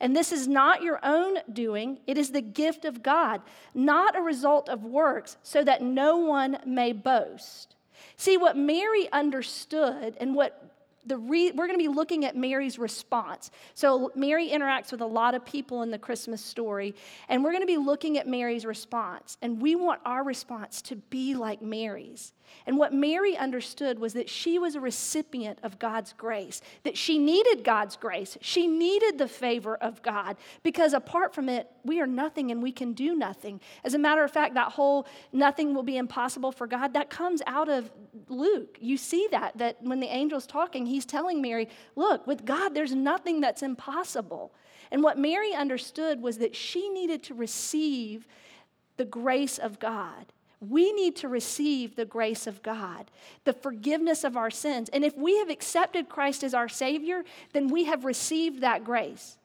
And 0.05 0.15
this 0.15 0.33
is 0.33 0.47
not 0.47 0.83
your 0.83 1.01
own 1.03 1.39
doing, 1.51 1.99
it 2.07 2.19
is 2.19 2.31
the 2.31 2.43
gift 2.43 2.85
of 2.85 3.03
God, 3.03 3.41
not 3.73 4.15
a 4.15 4.21
result 4.21 4.69
of 4.69 4.85
works, 4.85 5.39
so 5.43 5.65
that 5.65 5.81
no 5.81 6.19
one 6.19 6.59
may 6.67 6.93
boast. 6.93 7.75
See, 8.19 8.37
what 8.37 8.55
Mary 8.55 9.11
understood 9.13 10.15
and 10.21 10.35
what 10.35 10.74
the 11.07 11.19
re- 11.19 11.51
we're 11.53 11.67
going 11.67 11.79
to 11.79 11.83
be 11.83 11.89
looking 11.89 12.25
at 12.25 12.37
Mary's 12.37 12.79
response. 12.79 13.51
So, 13.75 14.11
Mary 14.15 14.49
interacts 14.49 14.91
with 14.93 15.01
a 15.01 15.07
lot 15.07 15.35
of 15.35 15.45
people 15.45 15.83
in 15.83 15.91
the 15.91 15.99
Christmas 15.99 16.45
story, 16.45 16.95
and 17.29 17.43
we're 17.43 17.53
going 17.53 17.63
to 17.63 17.67
be 17.67 17.77
looking 17.77 18.19
at 18.19 18.27
Mary's 18.27 18.65
response. 18.65 19.37
And 19.43 19.61
we 19.61 19.77
want 19.77 20.01
our 20.05 20.25
response 20.25 20.83
to 20.83 20.97
be 20.97 21.35
like 21.35 21.63
Mary's. 21.63 22.33
And 22.67 22.79
what 22.79 22.93
Mary 22.93 23.37
understood 23.37 23.99
was 23.99 24.15
that 24.15 24.29
she 24.29 24.59
was 24.59 24.75
a 24.75 24.81
recipient 24.81 25.59
of 25.63 25.79
God's 25.79 26.13
grace, 26.13 26.61
that 26.83 26.97
she 26.97 27.19
needed 27.19 27.65
God's 27.65 27.97
grace. 27.97 28.39
She 28.41 28.67
needed 28.67 29.19
the 29.19 29.29
favor 29.29 29.77
of 29.77 30.03
God 30.03 30.37
because 30.63 30.93
apart 30.93 31.35
from 31.35 31.49
it, 31.49 31.71
we 31.85 32.01
are 32.01 32.07
nothing 32.07 32.51
and 32.51 32.63
we 32.63 32.73
can 32.73 32.93
do 32.93 33.15
nothing. 33.15 33.61
As 33.85 33.95
a 33.95 33.99
matter 33.99 34.25
of 34.25 34.31
fact, 34.31 34.55
that 34.55 34.73
whole 34.73 35.07
nothing 35.33 35.75
will 35.75 35.83
be 35.83 35.97
impossible 35.97 36.53
for 36.53 36.67
God, 36.67 36.95
that 36.95 37.11
comes 37.11 37.43
out 37.47 37.69
of 37.69 37.91
Luke. 38.29 38.79
You 38.81 38.97
see 38.97 39.29
that, 39.31 39.59
that 39.59 39.83
when 39.83 40.01
the 40.01 40.09
angel's 40.09 40.47
talking, 40.47 40.87
he's 40.95 41.05
telling 41.05 41.43
Mary, 41.43 41.69
look, 41.97 42.27
with 42.27 42.45
God, 42.45 42.75
there's 42.75 42.95
nothing 42.95 43.41
that's 43.41 43.63
impossible. 43.63 44.53
And 44.91 45.03
what 45.03 45.19
Mary 45.19 45.53
understood 45.53 46.23
was 46.23 46.39
that 46.39 46.55
she 46.55 46.89
needed 46.89 47.23
to 47.25 47.35
receive 47.35 48.27
the 48.97 49.05
grace 49.05 49.59
of 49.59 49.79
God. 49.79 50.27
We 50.61 50.93
need 50.93 51.17
to 51.17 51.29
receive 51.29 51.97
the 51.97 52.05
grace 52.05 52.47
of 52.47 52.63
God, 52.63 53.11
the 53.45 53.53
forgiveness 53.53 54.25
of 54.25 54.37
our 54.37 54.51
sins. 54.51 54.89
And 54.91 55.05
if 55.05 55.17
we 55.17 55.37
have 55.39 55.51
accepted 55.51 56.09
Christ 56.09 56.43
as 56.43 56.55
our 56.55 56.69
Savior, 56.69 57.25
then 57.53 57.69
we 57.69 57.85
have 57.85 58.05
received 58.05 58.61
that 58.61 58.85
grace. 58.85 59.37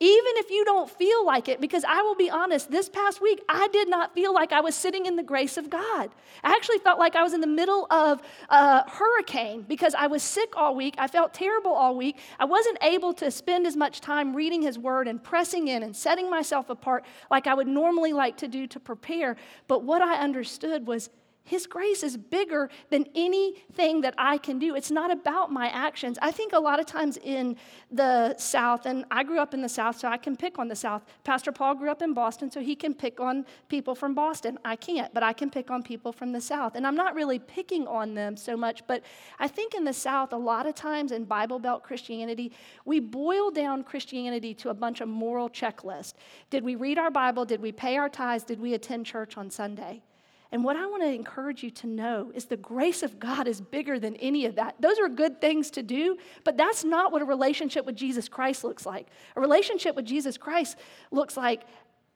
Even 0.00 0.32
if 0.36 0.48
you 0.48 0.64
don't 0.64 0.88
feel 0.88 1.26
like 1.26 1.48
it, 1.48 1.60
because 1.60 1.84
I 1.84 2.02
will 2.02 2.14
be 2.14 2.30
honest, 2.30 2.70
this 2.70 2.88
past 2.88 3.20
week, 3.20 3.42
I 3.48 3.66
did 3.68 3.88
not 3.88 4.14
feel 4.14 4.32
like 4.32 4.52
I 4.52 4.60
was 4.60 4.76
sitting 4.76 5.06
in 5.06 5.16
the 5.16 5.24
grace 5.24 5.56
of 5.56 5.68
God. 5.68 6.10
I 6.44 6.52
actually 6.52 6.78
felt 6.78 7.00
like 7.00 7.16
I 7.16 7.24
was 7.24 7.32
in 7.32 7.40
the 7.40 7.48
middle 7.48 7.88
of 7.90 8.22
a 8.48 8.88
hurricane 8.88 9.64
because 9.66 9.96
I 9.96 10.06
was 10.06 10.22
sick 10.22 10.56
all 10.56 10.76
week. 10.76 10.94
I 10.98 11.08
felt 11.08 11.34
terrible 11.34 11.72
all 11.72 11.96
week. 11.96 12.16
I 12.38 12.44
wasn't 12.44 12.78
able 12.80 13.12
to 13.14 13.28
spend 13.32 13.66
as 13.66 13.76
much 13.76 14.00
time 14.00 14.36
reading 14.36 14.62
His 14.62 14.78
Word 14.78 15.08
and 15.08 15.20
pressing 15.20 15.66
in 15.66 15.82
and 15.82 15.96
setting 15.96 16.30
myself 16.30 16.70
apart 16.70 17.04
like 17.28 17.48
I 17.48 17.54
would 17.54 17.66
normally 17.66 18.12
like 18.12 18.36
to 18.36 18.46
do 18.46 18.68
to 18.68 18.78
prepare. 18.78 19.34
But 19.66 19.82
what 19.82 20.00
I 20.00 20.14
understood 20.20 20.86
was 20.86 21.10
His 21.48 21.66
grace 21.66 22.02
is 22.02 22.16
bigger 22.16 22.68
than 22.90 23.06
anything 23.14 24.02
that 24.02 24.14
I 24.18 24.36
can 24.36 24.58
do. 24.58 24.74
It's 24.74 24.90
not 24.90 25.10
about 25.10 25.50
my 25.50 25.68
actions. 25.68 26.18
I 26.20 26.30
think 26.30 26.52
a 26.52 26.58
lot 26.58 26.78
of 26.78 26.84
times 26.84 27.16
in 27.16 27.56
the 27.90 28.36
South, 28.36 28.84
and 28.84 29.06
I 29.10 29.24
grew 29.24 29.38
up 29.38 29.54
in 29.54 29.62
the 29.62 29.68
South, 29.68 29.98
so 29.98 30.08
I 30.08 30.18
can 30.18 30.36
pick 30.36 30.58
on 30.58 30.68
the 30.68 30.76
South. 30.76 31.02
Pastor 31.24 31.50
Paul 31.50 31.74
grew 31.74 31.90
up 31.90 32.02
in 32.02 32.12
Boston, 32.12 32.50
so 32.50 32.60
he 32.60 32.76
can 32.76 32.92
pick 32.94 33.18
on 33.18 33.46
people 33.68 33.94
from 33.94 34.14
Boston. 34.14 34.58
I 34.64 34.76
can't, 34.76 35.12
but 35.14 35.22
I 35.22 35.32
can 35.32 35.48
pick 35.48 35.70
on 35.70 35.82
people 35.82 36.12
from 36.12 36.32
the 36.32 36.40
South. 36.40 36.74
And 36.74 36.86
I'm 36.86 36.96
not 36.96 37.14
really 37.14 37.38
picking 37.38 37.86
on 37.86 38.14
them 38.14 38.36
so 38.36 38.56
much, 38.56 38.86
but 38.86 39.02
I 39.38 39.48
think 39.48 39.74
in 39.74 39.84
the 39.84 39.94
South, 39.94 40.34
a 40.34 40.36
lot 40.36 40.66
of 40.66 40.74
times 40.74 41.12
in 41.12 41.24
Bible 41.24 41.58
Belt 41.58 41.82
Christianity, 41.82 42.52
we 42.84 43.00
boil 43.00 43.50
down 43.50 43.84
Christianity 43.84 44.52
to 44.54 44.68
a 44.68 44.74
bunch 44.74 45.00
of 45.00 45.08
moral 45.08 45.48
checklists. 45.48 46.12
Did 46.50 46.62
we 46.62 46.74
read 46.74 46.98
our 46.98 47.10
Bible? 47.10 47.46
Did 47.46 47.62
we 47.62 47.72
pay 47.72 47.96
our 47.96 48.10
tithes? 48.10 48.44
Did 48.44 48.60
we 48.60 48.74
attend 48.74 49.06
church 49.06 49.38
on 49.38 49.50
Sunday? 49.50 50.02
And 50.50 50.64
what 50.64 50.76
I 50.76 50.86
want 50.86 51.02
to 51.02 51.12
encourage 51.12 51.62
you 51.62 51.70
to 51.72 51.86
know 51.86 52.32
is 52.34 52.46
the 52.46 52.56
grace 52.56 53.02
of 53.02 53.18
God 53.18 53.46
is 53.46 53.60
bigger 53.60 53.98
than 53.98 54.16
any 54.16 54.46
of 54.46 54.54
that. 54.54 54.76
Those 54.80 54.98
are 54.98 55.08
good 55.08 55.40
things 55.42 55.70
to 55.72 55.82
do, 55.82 56.16
but 56.42 56.56
that's 56.56 56.84
not 56.84 57.12
what 57.12 57.20
a 57.20 57.26
relationship 57.26 57.84
with 57.84 57.96
Jesus 57.96 58.28
Christ 58.30 58.64
looks 58.64 58.86
like. 58.86 59.08
A 59.36 59.40
relationship 59.40 59.94
with 59.94 60.06
Jesus 60.06 60.38
Christ 60.38 60.78
looks 61.10 61.36
like 61.36 61.64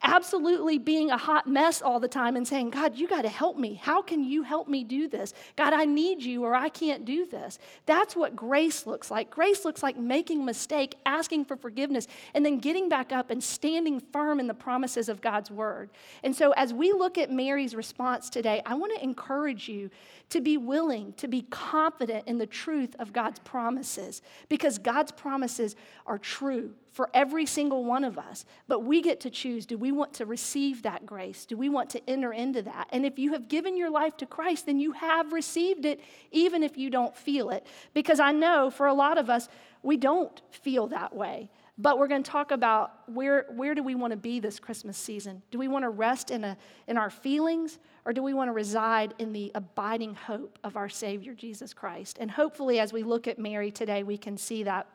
absolutely 0.02 0.78
being 0.78 1.10
a 1.10 1.16
hot 1.16 1.46
mess 1.46 1.80
all 1.80 2.00
the 2.00 2.08
time 2.08 2.36
and 2.36 2.46
saying, 2.46 2.70
God, 2.70 2.96
you 2.96 3.06
got 3.06 3.22
to 3.22 3.28
help 3.28 3.56
me. 3.56 3.74
How 3.74 4.02
can 4.02 4.24
you 4.24 4.42
help 4.42 4.68
me 4.68 4.84
do 4.84 5.08
this? 5.08 5.32
God, 5.56 5.72
I 5.72 5.84
need 5.84 6.22
you 6.22 6.44
or 6.44 6.54
I 6.54 6.68
can't 6.68 7.04
do 7.04 7.26
this. 7.26 7.58
That's 7.86 8.16
what 8.16 8.34
grace 8.34 8.86
looks 8.86 9.10
like. 9.10 9.30
Grace 9.30 9.64
looks 9.64 9.82
like 9.82 9.96
making 9.96 10.42
a 10.42 10.44
mistake, 10.44 10.96
asking 11.06 11.44
for 11.44 11.56
forgiveness, 11.56 12.08
and 12.34 12.44
then 12.44 12.58
getting 12.58 12.88
back 12.88 13.12
up 13.12 13.30
and 13.30 13.42
standing 13.42 14.00
firm 14.12 14.40
in 14.40 14.48
the 14.48 14.54
promises 14.54 15.08
of 15.08 15.20
God's 15.20 15.50
word. 15.50 15.90
And 16.22 16.34
so, 16.34 16.52
as 16.52 16.74
we 16.74 16.92
look 16.92 17.16
at 17.16 17.30
Mary's 17.30 17.74
response 17.74 18.28
today, 18.28 18.62
I 18.66 18.74
want 18.74 18.94
to 18.94 19.02
encourage 19.02 19.68
you 19.68 19.90
to 20.30 20.40
be 20.40 20.56
willing, 20.56 21.12
to 21.14 21.28
be 21.28 21.42
confident 21.42 22.26
in 22.26 22.38
the 22.38 22.46
truth 22.46 22.96
of 22.98 23.12
God's 23.12 23.38
promises, 23.40 24.22
because 24.48 24.78
God's 24.78 25.12
promises 25.12 25.76
are 26.06 26.18
true 26.18 26.74
for 26.92 27.08
every 27.14 27.46
single 27.46 27.84
one 27.84 28.04
of 28.04 28.18
us. 28.18 28.44
But 28.68 28.80
we 28.80 29.00
get 29.00 29.20
to 29.20 29.30
choose 29.30 29.66
do 29.66 29.78
we 29.78 29.90
want 29.90 30.12
to 30.14 30.26
receive 30.26 30.82
that 30.82 31.04
grace? 31.04 31.46
Do 31.46 31.56
we 31.56 31.68
want 31.68 31.90
to 31.90 32.10
enter 32.10 32.32
into 32.32 32.62
that? 32.62 32.88
And 32.90 33.04
if 33.04 33.18
you 33.18 33.32
have 33.32 33.48
given 33.48 33.76
your 33.76 33.90
life 33.90 34.16
to 34.18 34.26
Christ, 34.26 34.66
then 34.66 34.78
you 34.78 34.92
have 34.92 35.32
received 35.32 35.84
it, 35.84 36.00
even 36.30 36.62
if 36.62 36.76
you 36.76 36.90
don't 36.90 37.16
feel 37.16 37.50
it. 37.50 37.66
Because 37.94 38.20
I 38.20 38.32
know 38.32 38.70
for 38.70 38.86
a 38.86 38.94
lot 38.94 39.18
of 39.18 39.30
us, 39.30 39.48
we 39.82 39.96
don't 39.96 40.40
feel 40.50 40.86
that 40.88 41.14
way. 41.14 41.50
But 41.78 41.98
we're 41.98 42.08
going 42.08 42.22
to 42.22 42.30
talk 42.30 42.50
about 42.50 42.92
where, 43.08 43.46
where 43.48 43.74
do 43.74 43.82
we 43.82 43.94
want 43.94 44.10
to 44.10 44.16
be 44.16 44.38
this 44.38 44.60
Christmas 44.60 44.98
season? 44.98 45.42
Do 45.50 45.58
we 45.58 45.68
want 45.68 45.84
to 45.84 45.88
rest 45.88 46.30
in, 46.30 46.44
a, 46.44 46.56
in 46.86 46.98
our 46.98 47.08
feelings 47.08 47.78
or 48.04 48.12
do 48.12 48.22
we 48.22 48.34
want 48.34 48.48
to 48.48 48.52
reside 48.52 49.14
in 49.18 49.32
the 49.32 49.50
abiding 49.54 50.14
hope 50.14 50.58
of 50.62 50.76
our 50.76 50.90
Savior, 50.90 51.34
Jesus 51.34 51.72
Christ? 51.72 52.18
And 52.20 52.30
hopefully, 52.30 52.78
as 52.78 52.92
we 52.92 53.02
look 53.02 53.26
at 53.26 53.38
Mary 53.38 53.70
today, 53.70 54.02
we 54.02 54.18
can 54.18 54.36
see 54.36 54.64
that 54.64 54.86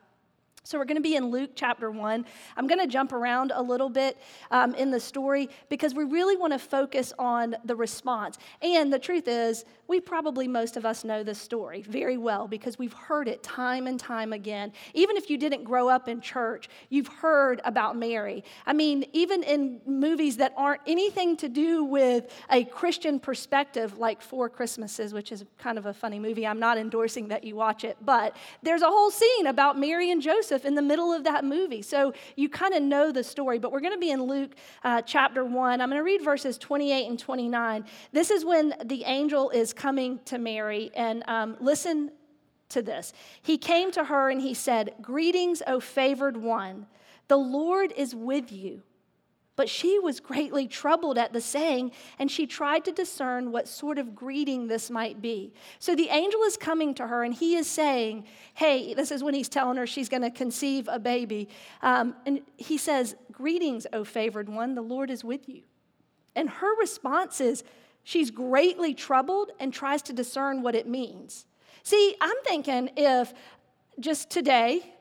so 0.67 0.77
we're 0.77 0.83
going 0.83 0.97
to 0.97 1.01
be 1.01 1.15
in 1.15 1.27
Luke 1.27 1.51
chapter 1.55 1.89
1. 1.89 2.25
I'm 2.57 2.67
going 2.67 2.81
to 2.81 2.88
jump 2.88 3.13
around 3.13 3.53
a 3.55 3.62
little 3.62 3.88
bit 3.88 4.17
um, 4.51 4.75
in 4.75 4.91
the 4.91 5.00
story 5.00 5.50
because 5.69 5.93
we 5.93 6.03
really 6.03 6.36
want 6.36 6.51
to 6.51 6.59
focus 6.59 7.13
on 7.17 7.55
the 7.63 7.74
response. 7.74 8.38
And 8.62 8.91
the 8.91 9.00
truth 9.00 9.29
is, 9.29 9.63
we 9.88 10.01
probably, 10.01 10.45
most 10.45 10.75
of 10.75 10.86
us, 10.86 11.05
know 11.05 11.24
this 11.24 11.39
story 11.39 11.83
very 11.83 12.17
well 12.17 12.50
because 12.50 12.77
we've 12.77 12.91
heard 12.91 13.29
it 13.29 13.41
time 13.43 13.88
and 13.88 13.97
time 13.97 14.33
again. 14.33 14.74
Even 14.93 15.15
if 15.15 15.29
you 15.29 15.38
didn't 15.38 15.63
grow 15.63 15.88
up 15.88 16.09
in 16.09 16.19
church, 16.19 16.67
you've 16.89 17.07
heard 17.07 17.62
about 17.63 17.95
Mary. 17.95 18.43
I 18.65 18.74
mean, 18.74 19.05
even 19.13 19.43
in 19.43 19.79
movies 19.86 20.36
that 20.36 20.53
aren't 20.57 20.81
anything 20.86 21.38
to 21.38 21.47
do 21.47 21.86
with 21.86 22.29
a 22.51 22.65
Christian 22.65 23.21
perspective, 23.21 23.97
like 23.97 24.21
Four 24.21 24.50
Christmases, 24.50 25.13
which 25.13 25.31
is 25.31 25.45
kind 25.57 25.77
of 25.77 25.86
a 25.86 25.93
funny 25.93 26.19
movie. 26.19 26.45
I'm 26.45 26.59
not 26.59 26.77
endorsing 26.77 27.29
that 27.29 27.45
you 27.45 27.55
watch 27.55 27.86
it, 27.86 27.95
but 28.01 28.36
there's 28.63 28.81
a 28.81 28.89
whole 28.89 29.12
scene 29.12 29.47
about 29.47 29.79
Mary 29.79 30.12
and 30.12 30.21
Joseph 30.21 30.56
Joseph 30.57 30.67
in 30.67 30.75
the 30.75 30.81
middle 30.81 31.13
of 31.13 31.23
that 31.23 31.45
movie. 31.45 31.81
So 31.81 32.13
you 32.35 32.49
kind 32.49 32.73
of 32.73 32.81
know 32.81 33.11
the 33.11 33.23
story, 33.23 33.59
but 33.59 33.71
we're 33.71 33.79
going 33.79 33.93
to 33.93 33.99
be 33.99 34.11
in 34.11 34.23
Luke 34.23 34.55
uh, 34.83 35.01
chapter 35.03 35.45
1. 35.45 35.81
I'm 35.81 35.89
going 35.89 35.99
to 35.99 36.03
read 36.03 36.23
verses 36.23 36.57
28 36.57 37.07
and 37.07 37.19
29. 37.19 37.85
This 38.11 38.31
is 38.31 38.43
when 38.43 38.73
the 38.83 39.03
angel 39.03 39.49
is 39.51 39.73
coming 39.73 40.19
to 40.25 40.37
Mary, 40.37 40.91
and 40.95 41.23
um, 41.27 41.57
listen 41.59 42.11
to 42.69 42.81
this. 42.81 43.13
He 43.41 43.57
came 43.57 43.91
to 43.91 44.05
her 44.05 44.29
and 44.29 44.41
he 44.41 44.53
said, 44.53 44.95
Greetings, 45.01 45.61
O 45.67 45.79
favored 45.79 46.37
one, 46.37 46.87
the 47.27 47.37
Lord 47.37 47.93
is 47.95 48.15
with 48.15 48.51
you. 48.51 48.81
But 49.57 49.69
she 49.69 49.97
was 49.97 50.19
greatly 50.19 50.67
troubled 50.67 51.17
at 51.17 51.33
the 51.33 51.41
saying, 51.41 51.91
and 52.19 52.29
she 52.29 52.45
tried 52.45 52.85
to 52.85 52.91
discern 52.91 53.51
what 53.51 53.67
sort 53.67 53.97
of 53.97 54.15
greeting 54.15 54.67
this 54.67 54.91
might 54.91 55.19
be. 55.19 55.51
So 55.79 55.95
the 55.95 56.09
angel 56.09 56.43
is 56.43 56.55
coming 56.55 56.93
to 56.93 57.07
her, 57.07 57.23
and 57.23 57.33
he 57.33 57.55
is 57.55 57.67
saying, 57.67 58.25
Hey, 58.53 58.93
this 58.93 59.11
is 59.11 59.23
when 59.23 59.33
he's 59.33 59.49
telling 59.49 59.77
her 59.77 59.87
she's 59.87 60.09
going 60.09 60.21
to 60.21 60.29
conceive 60.29 60.87
a 60.87 60.99
baby. 60.99 61.49
Um, 61.81 62.15
and 62.27 62.41
he 62.55 62.77
says, 62.77 63.15
Greetings, 63.31 63.87
O 63.93 64.03
favored 64.03 64.47
one, 64.47 64.75
the 64.75 64.83
Lord 64.83 65.09
is 65.09 65.23
with 65.23 65.49
you. 65.49 65.63
And 66.35 66.49
her 66.49 66.77
response 66.79 67.41
is, 67.41 67.63
She's 68.03 68.31
greatly 68.31 68.93
troubled 68.93 69.51
and 69.59 69.73
tries 69.73 70.03
to 70.03 70.13
discern 70.13 70.61
what 70.61 70.75
it 70.75 70.87
means. 70.87 71.45
See, 71.81 72.15
I'm 72.21 72.37
thinking 72.45 72.91
if 72.95 73.33
just 73.99 74.29
today, 74.29 74.93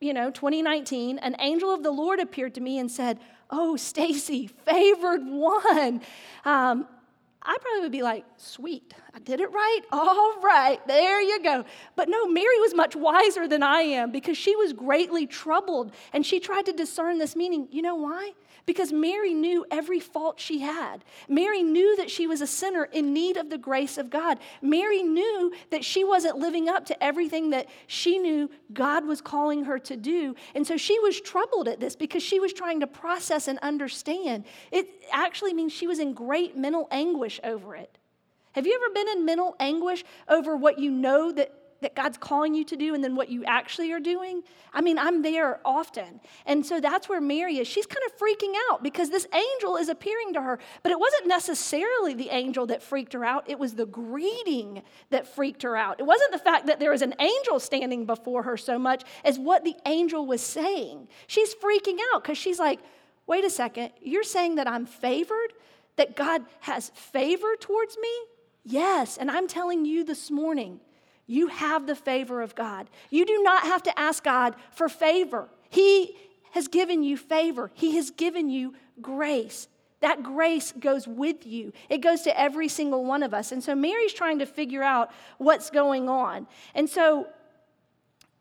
you 0.00 0.14
know, 0.14 0.30
2019, 0.30 1.18
an 1.18 1.36
angel 1.40 1.72
of 1.72 1.82
the 1.82 1.90
Lord 1.90 2.18
appeared 2.18 2.54
to 2.54 2.60
me 2.60 2.78
and 2.78 2.90
said, 2.90 3.18
Oh, 3.50 3.76
Stacy, 3.76 4.46
favored 4.46 5.26
one. 5.26 6.02
Um, 6.44 6.86
I 7.42 7.56
probably 7.62 7.80
would 7.80 7.92
be 7.92 8.02
like, 8.02 8.26
sweet, 8.36 8.92
I 9.14 9.20
did 9.20 9.40
it 9.40 9.50
right. 9.50 9.80
All 9.92 10.38
right, 10.42 10.86
there 10.86 11.22
you 11.22 11.42
go. 11.42 11.64
But 11.96 12.08
no, 12.08 12.26
Mary 12.26 12.58
was 12.60 12.74
much 12.74 12.94
wiser 12.94 13.48
than 13.48 13.62
I 13.62 13.80
am 13.80 14.10
because 14.10 14.36
she 14.36 14.54
was 14.54 14.72
greatly 14.72 15.26
troubled 15.26 15.92
and 16.12 16.26
she 16.26 16.40
tried 16.40 16.66
to 16.66 16.72
discern 16.72 17.18
this 17.18 17.34
meaning. 17.34 17.68
You 17.70 17.82
know 17.82 17.94
why? 17.94 18.32
Because 18.68 18.92
Mary 18.92 19.32
knew 19.32 19.64
every 19.70 19.98
fault 19.98 20.38
she 20.38 20.58
had. 20.58 21.02
Mary 21.26 21.62
knew 21.62 21.96
that 21.96 22.10
she 22.10 22.26
was 22.26 22.42
a 22.42 22.46
sinner 22.46 22.84
in 22.84 23.14
need 23.14 23.38
of 23.38 23.48
the 23.48 23.56
grace 23.56 23.96
of 23.96 24.10
God. 24.10 24.38
Mary 24.60 25.02
knew 25.02 25.50
that 25.70 25.82
she 25.82 26.04
wasn't 26.04 26.36
living 26.36 26.68
up 26.68 26.84
to 26.84 27.02
everything 27.02 27.48
that 27.48 27.66
she 27.86 28.18
knew 28.18 28.50
God 28.74 29.06
was 29.06 29.22
calling 29.22 29.64
her 29.64 29.78
to 29.78 29.96
do. 29.96 30.36
And 30.54 30.66
so 30.66 30.76
she 30.76 30.98
was 30.98 31.18
troubled 31.18 31.66
at 31.66 31.80
this 31.80 31.96
because 31.96 32.22
she 32.22 32.40
was 32.40 32.52
trying 32.52 32.80
to 32.80 32.86
process 32.86 33.48
and 33.48 33.58
understand. 33.60 34.44
It 34.70 34.86
actually 35.12 35.54
means 35.54 35.72
she 35.72 35.86
was 35.86 35.98
in 35.98 36.12
great 36.12 36.54
mental 36.54 36.88
anguish 36.90 37.40
over 37.42 37.74
it. 37.74 37.96
Have 38.52 38.66
you 38.66 38.74
ever 38.74 38.92
been 38.92 39.08
in 39.16 39.24
mental 39.24 39.56
anguish 39.58 40.04
over 40.28 40.54
what 40.58 40.78
you 40.78 40.90
know 40.90 41.32
that 41.32 41.54
that 41.80 41.94
God's 41.94 42.18
calling 42.18 42.54
you 42.54 42.64
to 42.64 42.76
do 42.76 42.94
and 42.94 43.02
then 43.02 43.14
what 43.14 43.28
you 43.28 43.44
actually 43.44 43.92
are 43.92 44.00
doing. 44.00 44.42
I 44.72 44.80
mean, 44.80 44.98
I'm 44.98 45.22
there 45.22 45.60
often. 45.64 46.20
And 46.44 46.64
so 46.64 46.80
that's 46.80 47.08
where 47.08 47.20
Mary 47.20 47.58
is. 47.58 47.68
She's 47.68 47.86
kind 47.86 48.02
of 48.06 48.18
freaking 48.18 48.52
out 48.70 48.82
because 48.82 49.10
this 49.10 49.26
angel 49.32 49.76
is 49.76 49.88
appearing 49.88 50.34
to 50.34 50.42
her. 50.42 50.58
But 50.82 50.92
it 50.92 50.98
wasn't 50.98 51.28
necessarily 51.28 52.14
the 52.14 52.30
angel 52.30 52.66
that 52.66 52.82
freaked 52.82 53.12
her 53.12 53.24
out, 53.24 53.48
it 53.48 53.58
was 53.58 53.74
the 53.74 53.86
greeting 53.86 54.82
that 55.10 55.26
freaked 55.26 55.62
her 55.62 55.76
out. 55.76 56.00
It 56.00 56.06
wasn't 56.06 56.32
the 56.32 56.38
fact 56.38 56.66
that 56.66 56.80
there 56.80 56.90
was 56.90 57.02
an 57.02 57.14
angel 57.18 57.60
standing 57.60 58.06
before 58.06 58.42
her 58.42 58.56
so 58.56 58.78
much 58.78 59.04
as 59.24 59.38
what 59.38 59.64
the 59.64 59.76
angel 59.86 60.26
was 60.26 60.42
saying. 60.42 61.08
She's 61.26 61.54
freaking 61.54 61.98
out 62.12 62.22
because 62.22 62.38
she's 62.38 62.58
like, 62.58 62.80
wait 63.26 63.44
a 63.44 63.50
second, 63.50 63.90
you're 64.00 64.24
saying 64.24 64.56
that 64.56 64.66
I'm 64.66 64.86
favored? 64.86 65.52
That 65.96 66.14
God 66.14 66.42
has 66.60 66.90
favor 66.94 67.56
towards 67.58 67.96
me? 67.98 68.08
Yes, 68.64 69.16
and 69.16 69.30
I'm 69.30 69.48
telling 69.48 69.84
you 69.84 70.04
this 70.04 70.30
morning 70.30 70.80
you 71.28 71.46
have 71.48 71.86
the 71.86 71.94
favor 71.94 72.42
of 72.42 72.56
God. 72.56 72.90
You 73.10 73.24
do 73.24 73.40
not 73.42 73.62
have 73.62 73.84
to 73.84 73.96
ask 73.96 74.24
God 74.24 74.56
for 74.72 74.88
favor. 74.88 75.48
He 75.68 76.16
has 76.52 76.66
given 76.66 77.04
you 77.04 77.16
favor, 77.16 77.70
He 77.74 77.94
has 77.94 78.10
given 78.10 78.50
you 78.50 78.74
grace. 79.00 79.68
That 80.00 80.22
grace 80.22 80.72
goes 80.72 81.08
with 81.08 81.44
you. 81.44 81.72
It 81.88 81.98
goes 81.98 82.22
to 82.22 82.40
every 82.40 82.68
single 82.68 83.04
one 83.04 83.24
of 83.24 83.34
us. 83.34 83.50
And 83.50 83.62
so 83.62 83.74
Mary's 83.74 84.12
trying 84.12 84.38
to 84.38 84.46
figure 84.46 84.82
out 84.82 85.10
what's 85.38 85.70
going 85.70 86.08
on. 86.08 86.46
And 86.72 86.88
so 86.88 87.26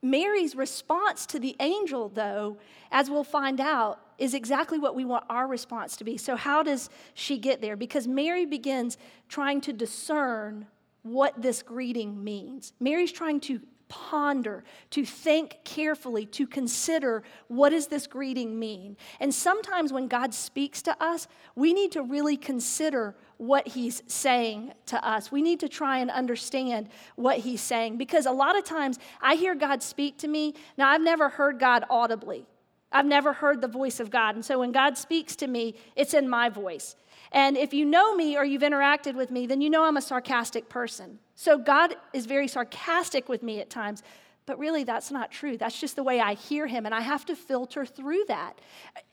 Mary's 0.03 0.55
response 0.55 1.25
to 1.25 1.39
the 1.39 1.55
angel, 1.59 2.09
though, 2.09 2.57
as 2.91 3.09
we'll 3.09 3.23
find 3.23 3.59
out, 3.59 3.99
is 4.19 4.35
exactly 4.35 4.77
what 4.77 4.95
we 4.95 5.03
want 5.03 5.25
our 5.29 5.47
response 5.47 5.97
to 5.97 6.03
be. 6.03 6.17
So, 6.17 6.35
how 6.35 6.63
does 6.63 6.89
she 7.13 7.37
get 7.37 7.61
there? 7.61 7.75
Because 7.75 8.07
Mary 8.07 8.45
begins 8.45 8.97
trying 9.27 9.61
to 9.61 9.73
discern 9.73 10.67
what 11.03 11.41
this 11.41 11.61
greeting 11.61 12.23
means. 12.23 12.73
Mary's 12.79 13.11
trying 13.11 13.39
to 13.41 13.59
ponder, 13.89 14.63
to 14.91 15.05
think 15.05 15.57
carefully, 15.63 16.25
to 16.25 16.45
consider 16.45 17.23
what 17.47 17.69
does 17.69 17.87
this 17.87 18.07
greeting 18.07 18.59
mean? 18.59 18.97
And 19.19 19.33
sometimes 19.33 19.93
when 19.93 20.07
God 20.07 20.33
speaks 20.33 20.81
to 20.83 21.03
us, 21.03 21.27
we 21.55 21.73
need 21.73 21.91
to 21.93 22.01
really 22.01 22.37
consider 22.37 23.15
what 23.37 23.67
he's 23.67 24.03
saying 24.07 24.73
to 24.87 25.07
us. 25.07 25.31
We 25.31 25.41
need 25.41 25.59
to 25.61 25.69
try 25.69 25.99
and 25.99 26.09
understand 26.11 26.89
what 27.15 27.39
he's 27.39 27.61
saying 27.61 27.97
because 27.97 28.25
a 28.25 28.31
lot 28.31 28.57
of 28.57 28.63
times 28.63 28.99
I 29.21 29.35
hear 29.35 29.55
God 29.55 29.81
speak 29.83 30.17
to 30.19 30.27
me. 30.27 30.55
Now 30.77 30.89
I've 30.89 31.01
never 31.01 31.29
heard 31.29 31.59
God 31.59 31.85
audibly. 31.89 32.45
I've 32.91 33.05
never 33.05 33.33
heard 33.33 33.61
the 33.61 33.67
voice 33.67 33.99
of 33.99 34.09
God. 34.09 34.35
And 34.35 34.45
so 34.45 34.59
when 34.59 34.71
God 34.71 34.97
speaks 34.97 35.35
to 35.37 35.47
me, 35.47 35.75
it's 35.95 36.13
in 36.13 36.27
my 36.27 36.49
voice. 36.49 36.95
And 37.37 37.55
if 37.55 37.71
you 37.71 37.85
know 37.85 38.15
me 38.15 38.35
or 38.35 38.43
you've 38.43 38.63
interacted 38.63 39.13
with 39.13 39.29
me, 39.29 39.45
then 39.45 39.61
you 39.61 39.69
know 39.69 39.83
I'm 39.83 39.95
a 39.95 40.01
sarcastic 40.01 40.69
person. 40.69 41.19
So 41.35 41.59
God 41.59 41.93
is 42.11 42.25
very 42.25 42.47
sarcastic 42.47 43.29
with 43.29 43.43
me 43.43 43.59
at 43.59 43.69
times. 43.69 44.01
But 44.47 44.57
really, 44.59 44.85
that's 44.85 45.11
not 45.11 45.29
true. 45.29 45.57
That's 45.57 45.77
just 45.77 45.97
the 45.97 46.03
way 46.03 46.21
I 46.21 46.33
hear 46.33 46.67
him, 46.67 46.85
and 46.85 46.95
I 46.95 47.01
have 47.01 47.25
to 47.25 47.35
filter 47.35 47.85
through 47.85 48.23
that. 48.29 48.59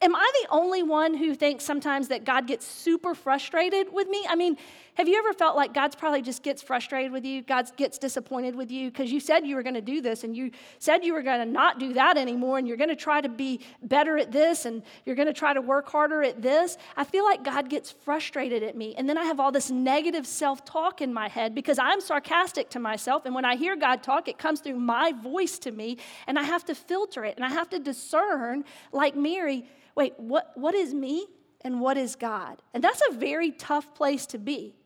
Am 0.00 0.14
I 0.14 0.30
the 0.42 0.48
only 0.50 0.84
one 0.84 1.12
who 1.12 1.34
thinks 1.34 1.64
sometimes 1.64 2.06
that 2.08 2.24
God 2.24 2.46
gets 2.46 2.64
super 2.64 3.16
frustrated 3.16 3.92
with 3.92 4.08
me? 4.08 4.24
I 4.28 4.36
mean, 4.36 4.56
have 4.94 5.08
you 5.08 5.18
ever 5.18 5.32
felt 5.32 5.56
like 5.56 5.74
God's 5.74 5.96
probably 5.96 6.22
just 6.22 6.44
gets 6.44 6.62
frustrated 6.62 7.10
with 7.10 7.24
you? 7.24 7.42
God 7.42 7.68
gets 7.76 7.98
disappointed 7.98 8.54
with 8.54 8.70
you 8.70 8.92
because 8.92 9.10
you 9.10 9.18
said 9.18 9.44
you 9.44 9.56
were 9.56 9.64
going 9.64 9.74
to 9.74 9.80
do 9.80 10.00
this 10.00 10.22
and 10.22 10.36
you 10.36 10.52
said 10.78 11.04
you 11.04 11.12
were 11.12 11.22
going 11.22 11.40
to 11.40 11.52
not 11.52 11.80
do 11.80 11.94
that 11.94 12.16
anymore 12.16 12.58
and 12.58 12.68
you're 12.68 12.76
going 12.76 12.90
to 12.90 12.96
try 12.96 13.20
to 13.20 13.28
be 13.28 13.60
better 13.82 14.16
at 14.16 14.30
this 14.30 14.66
and 14.66 14.84
you're 15.04 15.16
going 15.16 15.26
to 15.26 15.34
try 15.34 15.52
to 15.52 15.60
work 15.60 15.88
harder 15.88 16.22
at 16.22 16.40
this? 16.40 16.78
I 16.96 17.02
feel 17.02 17.24
like 17.24 17.42
God 17.42 17.68
gets 17.68 17.90
frustrated 17.90 18.62
at 18.62 18.76
me. 18.76 18.94
And 18.96 19.08
then 19.08 19.18
I 19.18 19.24
have 19.24 19.40
all 19.40 19.50
this 19.50 19.68
negative 19.68 20.28
self 20.28 20.64
talk 20.64 21.00
in 21.00 21.12
my 21.12 21.26
head 21.28 21.56
because 21.56 21.80
I'm 21.80 22.00
sarcastic 22.00 22.70
to 22.70 22.78
myself. 22.78 23.26
And 23.26 23.34
when 23.34 23.44
I 23.44 23.56
hear 23.56 23.74
God 23.74 24.00
talk, 24.00 24.28
it 24.28 24.38
comes 24.38 24.60
through 24.60 24.76
my 24.76 25.10
voice 25.30 25.58
to 25.60 25.72
me 25.72 25.98
and 26.26 26.38
I 26.38 26.44
have 26.44 26.64
to 26.66 26.74
filter 26.74 27.24
it 27.24 27.34
and 27.36 27.44
I 27.44 27.50
have 27.50 27.70
to 27.70 27.78
discern, 27.78 28.64
like 28.92 29.16
Mary, 29.16 29.66
wait, 29.96 30.14
what, 30.18 30.52
what 30.54 30.74
is 30.74 30.94
me? 30.94 31.26
and 31.64 31.80
what 31.80 31.96
is 31.96 32.14
God? 32.14 32.62
And 32.74 32.84
that's 32.84 33.02
a 33.08 33.14
very 33.14 33.50
tough 33.50 33.94
place 33.94 34.26
to 34.26 34.38
be 34.38 34.76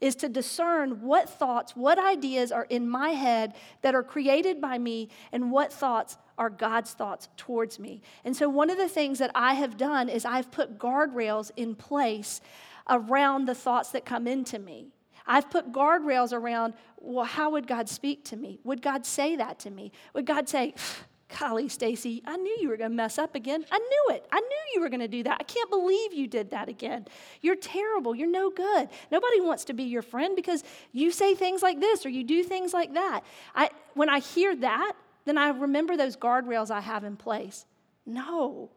is 0.00 0.14
to 0.14 0.28
discern 0.28 1.02
what 1.02 1.28
thoughts, 1.28 1.74
what 1.74 1.98
ideas 1.98 2.52
are 2.52 2.66
in 2.70 2.88
my 2.88 3.08
head 3.10 3.52
that 3.82 3.96
are 3.96 4.04
created 4.04 4.60
by 4.60 4.78
me, 4.78 5.08
and 5.32 5.50
what 5.50 5.72
thoughts 5.72 6.16
are 6.38 6.48
God's 6.48 6.92
thoughts 6.92 7.28
towards 7.36 7.80
me. 7.80 8.00
And 8.24 8.36
so, 8.36 8.48
one 8.48 8.70
of 8.70 8.78
the 8.78 8.88
things 8.88 9.18
that 9.18 9.32
I 9.34 9.54
have 9.54 9.76
done 9.76 10.08
is 10.08 10.24
I've 10.24 10.52
put 10.52 10.78
guardrails 10.78 11.50
in 11.56 11.74
place 11.74 12.40
around 12.88 13.46
the 13.46 13.56
thoughts 13.56 13.90
that 13.90 14.04
come 14.04 14.28
into 14.28 14.60
me. 14.60 14.92
I've 15.28 15.50
put 15.50 15.72
guardrails 15.72 16.32
around, 16.32 16.74
well, 16.96 17.26
how 17.26 17.50
would 17.50 17.66
God 17.66 17.88
speak 17.88 18.24
to 18.26 18.36
me? 18.36 18.58
Would 18.64 18.82
God 18.82 19.06
say 19.06 19.36
that 19.36 19.58
to 19.60 19.70
me? 19.70 19.92
Would 20.14 20.26
God 20.26 20.48
say, 20.48 20.74
Golly, 21.38 21.68
Stacy, 21.68 22.22
I 22.26 22.38
knew 22.38 22.56
you 22.58 22.70
were 22.70 22.78
going 22.78 22.90
to 22.90 22.96
mess 22.96 23.18
up 23.18 23.34
again. 23.34 23.62
I 23.70 23.78
knew 23.78 24.16
it. 24.16 24.26
I 24.32 24.40
knew 24.40 24.56
you 24.74 24.80
were 24.80 24.88
going 24.88 25.00
to 25.00 25.08
do 25.08 25.22
that. 25.24 25.36
I 25.38 25.44
can't 25.44 25.68
believe 25.68 26.14
you 26.14 26.26
did 26.26 26.50
that 26.50 26.70
again. 26.70 27.06
You're 27.42 27.54
terrible. 27.54 28.14
You're 28.14 28.30
no 28.30 28.48
good. 28.48 28.88
Nobody 29.12 29.42
wants 29.42 29.66
to 29.66 29.74
be 29.74 29.84
your 29.84 30.00
friend 30.00 30.34
because 30.34 30.64
you 30.92 31.10
say 31.10 31.34
things 31.34 31.62
like 31.62 31.80
this 31.80 32.06
or 32.06 32.08
you 32.08 32.24
do 32.24 32.42
things 32.42 32.72
like 32.72 32.94
that. 32.94 33.20
I, 33.54 33.68
when 33.92 34.08
I 34.08 34.20
hear 34.20 34.56
that, 34.56 34.94
then 35.26 35.36
I 35.36 35.50
remember 35.50 35.98
those 35.98 36.16
guardrails 36.16 36.70
I 36.70 36.80
have 36.80 37.04
in 37.04 37.16
place. 37.16 37.66
No. 38.06 38.70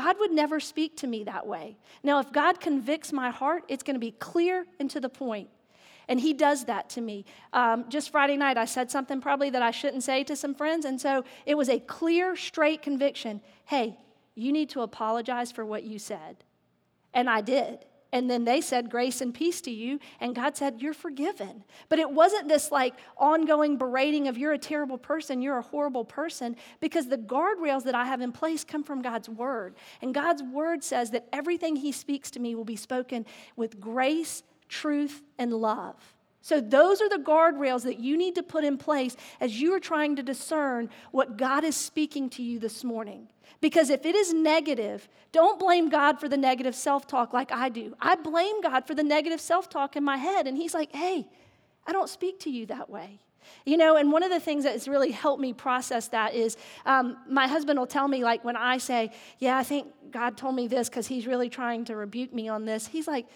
God 0.00 0.20
would 0.20 0.30
never 0.30 0.60
speak 0.60 0.96
to 0.98 1.08
me 1.08 1.24
that 1.24 1.44
way. 1.44 1.76
Now, 2.04 2.20
if 2.20 2.30
God 2.30 2.60
convicts 2.60 3.12
my 3.12 3.30
heart, 3.30 3.64
it's 3.66 3.82
going 3.82 3.96
to 3.96 4.00
be 4.00 4.12
clear 4.12 4.64
and 4.78 4.88
to 4.90 5.00
the 5.00 5.08
point. 5.08 5.48
And 6.06 6.20
he 6.20 6.34
does 6.34 6.66
that 6.66 6.88
to 6.90 7.00
me. 7.00 7.24
Um, 7.52 7.84
just 7.88 8.12
Friday 8.12 8.36
night, 8.36 8.56
I 8.56 8.64
said 8.64 8.92
something 8.92 9.20
probably 9.20 9.50
that 9.50 9.60
I 9.60 9.72
shouldn't 9.72 10.04
say 10.04 10.22
to 10.22 10.36
some 10.36 10.54
friends. 10.54 10.84
And 10.84 11.00
so 11.00 11.24
it 11.46 11.56
was 11.56 11.68
a 11.68 11.80
clear, 11.80 12.36
straight 12.36 12.80
conviction 12.80 13.40
hey, 13.64 13.98
you 14.36 14.52
need 14.52 14.68
to 14.70 14.82
apologize 14.82 15.50
for 15.50 15.66
what 15.66 15.82
you 15.82 15.98
said. 15.98 16.36
And 17.12 17.28
I 17.28 17.40
did. 17.40 17.84
And 18.12 18.30
then 18.30 18.44
they 18.44 18.60
said, 18.60 18.90
Grace 18.90 19.20
and 19.20 19.34
peace 19.34 19.60
to 19.62 19.70
you. 19.70 19.98
And 20.20 20.34
God 20.34 20.56
said, 20.56 20.80
You're 20.80 20.94
forgiven. 20.94 21.64
But 21.88 21.98
it 21.98 22.10
wasn't 22.10 22.48
this 22.48 22.72
like 22.72 22.94
ongoing 23.16 23.76
berating 23.76 24.28
of 24.28 24.38
you're 24.38 24.52
a 24.52 24.58
terrible 24.58 24.98
person, 24.98 25.42
you're 25.42 25.58
a 25.58 25.62
horrible 25.62 26.04
person, 26.04 26.56
because 26.80 27.08
the 27.08 27.18
guardrails 27.18 27.84
that 27.84 27.94
I 27.94 28.06
have 28.06 28.20
in 28.20 28.32
place 28.32 28.64
come 28.64 28.82
from 28.82 29.02
God's 29.02 29.28
word. 29.28 29.74
And 30.00 30.14
God's 30.14 30.42
word 30.42 30.82
says 30.82 31.10
that 31.10 31.28
everything 31.32 31.76
He 31.76 31.92
speaks 31.92 32.30
to 32.32 32.40
me 32.40 32.54
will 32.54 32.64
be 32.64 32.76
spoken 32.76 33.26
with 33.56 33.80
grace 33.80 34.42
truth, 34.68 35.22
and 35.38 35.52
love. 35.52 35.96
So, 36.40 36.60
those 36.60 37.00
are 37.00 37.08
the 37.08 37.22
guardrails 37.22 37.82
that 37.82 37.98
you 37.98 38.16
need 38.16 38.34
to 38.36 38.42
put 38.42 38.64
in 38.64 38.78
place 38.78 39.16
as 39.40 39.60
you 39.60 39.74
are 39.74 39.80
trying 39.80 40.16
to 40.16 40.22
discern 40.22 40.88
what 41.10 41.36
God 41.36 41.64
is 41.64 41.76
speaking 41.76 42.30
to 42.30 42.42
you 42.42 42.58
this 42.58 42.84
morning. 42.84 43.28
Because 43.60 43.90
if 43.90 44.06
it 44.06 44.14
is 44.14 44.32
negative, 44.32 45.08
don't 45.32 45.58
blame 45.58 45.88
God 45.88 46.20
for 46.20 46.28
the 46.28 46.36
negative 46.36 46.74
self 46.74 47.06
talk 47.06 47.32
like 47.32 47.50
I 47.50 47.68
do. 47.68 47.96
I 48.00 48.14
blame 48.14 48.60
God 48.60 48.86
for 48.86 48.94
the 48.94 49.02
negative 49.02 49.40
self 49.40 49.68
talk 49.68 49.96
in 49.96 50.04
my 50.04 50.16
head. 50.16 50.46
And 50.46 50.56
He's 50.56 50.74
like, 50.74 50.94
hey, 50.94 51.26
I 51.86 51.92
don't 51.92 52.08
speak 52.08 52.40
to 52.40 52.50
you 52.50 52.66
that 52.66 52.88
way. 52.88 53.18
You 53.64 53.76
know, 53.76 53.96
and 53.96 54.12
one 54.12 54.22
of 54.22 54.30
the 54.30 54.40
things 54.40 54.64
that 54.64 54.72
has 54.72 54.86
really 54.86 55.10
helped 55.10 55.40
me 55.40 55.52
process 55.52 56.08
that 56.08 56.34
is 56.34 56.56
um, 56.86 57.16
my 57.28 57.46
husband 57.46 57.78
will 57.78 57.86
tell 57.86 58.06
me, 58.06 58.22
like, 58.22 58.44
when 58.44 58.56
I 58.56 58.78
say, 58.78 59.10
Yeah, 59.38 59.56
I 59.56 59.64
think 59.64 59.88
God 60.10 60.36
told 60.36 60.54
me 60.54 60.68
this 60.68 60.88
because 60.88 61.06
he's 61.06 61.26
really 61.26 61.48
trying 61.48 61.84
to 61.86 61.96
rebuke 61.96 62.32
me 62.32 62.48
on 62.48 62.64
this, 62.64 62.86
he's 62.86 63.08
like, 63.08 63.26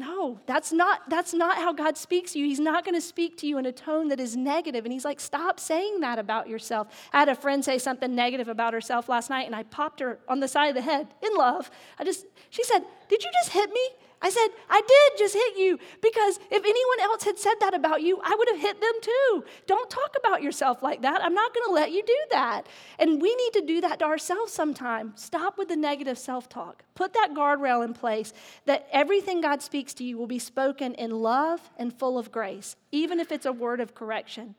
no, 0.00 0.40
that's 0.46 0.72
not, 0.72 1.10
that's 1.10 1.34
not 1.34 1.58
how 1.58 1.74
God 1.74 1.98
speaks 1.98 2.32
to 2.32 2.38
you. 2.38 2.46
He's 2.46 2.58
not 2.58 2.86
going 2.86 2.94
to 2.94 3.02
speak 3.02 3.36
to 3.38 3.46
you 3.46 3.58
in 3.58 3.66
a 3.66 3.72
tone 3.72 4.08
that 4.08 4.18
is 4.18 4.34
negative. 4.34 4.86
And 4.86 4.92
he's 4.94 5.04
like, 5.04 5.20
stop 5.20 5.60
saying 5.60 6.00
that 6.00 6.18
about 6.18 6.48
yourself. 6.48 6.88
I 7.12 7.18
had 7.18 7.28
a 7.28 7.34
friend 7.34 7.62
say 7.62 7.76
something 7.76 8.14
negative 8.14 8.48
about 8.48 8.72
herself 8.72 9.10
last 9.10 9.28
night, 9.28 9.44
and 9.44 9.54
I 9.54 9.62
popped 9.64 10.00
her 10.00 10.18
on 10.26 10.40
the 10.40 10.48
side 10.48 10.68
of 10.68 10.74
the 10.74 10.80
head 10.80 11.08
in 11.22 11.36
love. 11.36 11.70
I 11.98 12.04
just, 12.04 12.24
she 12.48 12.64
said, 12.64 12.80
Did 13.10 13.22
you 13.22 13.30
just 13.42 13.52
hit 13.52 13.70
me? 13.70 13.88
I 14.22 14.28
said, 14.28 14.48
I 14.68 14.80
did 14.80 15.18
just 15.18 15.34
hit 15.34 15.56
you 15.56 15.78
because 16.02 16.38
if 16.50 16.62
anyone 16.62 17.00
else 17.00 17.24
had 17.24 17.38
said 17.38 17.54
that 17.60 17.72
about 17.72 18.02
you, 18.02 18.20
I 18.22 18.34
would 18.36 18.48
have 18.50 18.60
hit 18.60 18.80
them 18.80 18.92
too. 19.00 19.44
Don't 19.66 19.88
talk 19.88 20.14
about 20.18 20.42
yourself 20.42 20.82
like 20.82 21.00
that. 21.02 21.24
I'm 21.24 21.32
not 21.32 21.54
going 21.54 21.66
to 21.66 21.72
let 21.72 21.90
you 21.90 22.02
do 22.06 22.18
that. 22.32 22.66
And 22.98 23.22
we 23.22 23.34
need 23.34 23.52
to 23.54 23.62
do 23.66 23.80
that 23.80 24.00
to 24.00 24.04
ourselves 24.04 24.52
sometime. 24.52 25.12
Stop 25.16 25.56
with 25.56 25.68
the 25.68 25.76
negative 25.76 26.18
self 26.18 26.48
talk. 26.50 26.84
Put 26.94 27.14
that 27.14 27.30
guardrail 27.34 27.82
in 27.82 27.94
place 27.94 28.34
that 28.66 28.86
everything 28.92 29.40
God 29.40 29.62
speaks 29.62 29.94
to 29.94 30.04
you 30.04 30.18
will 30.18 30.26
be 30.26 30.38
spoken 30.38 30.94
in 30.94 31.10
love 31.10 31.70
and 31.78 31.92
full 31.92 32.18
of 32.18 32.30
grace, 32.30 32.76
even 32.92 33.20
if 33.20 33.32
it's 33.32 33.46
a 33.46 33.52
word 33.52 33.80
of 33.80 33.94
correction. 33.94 34.54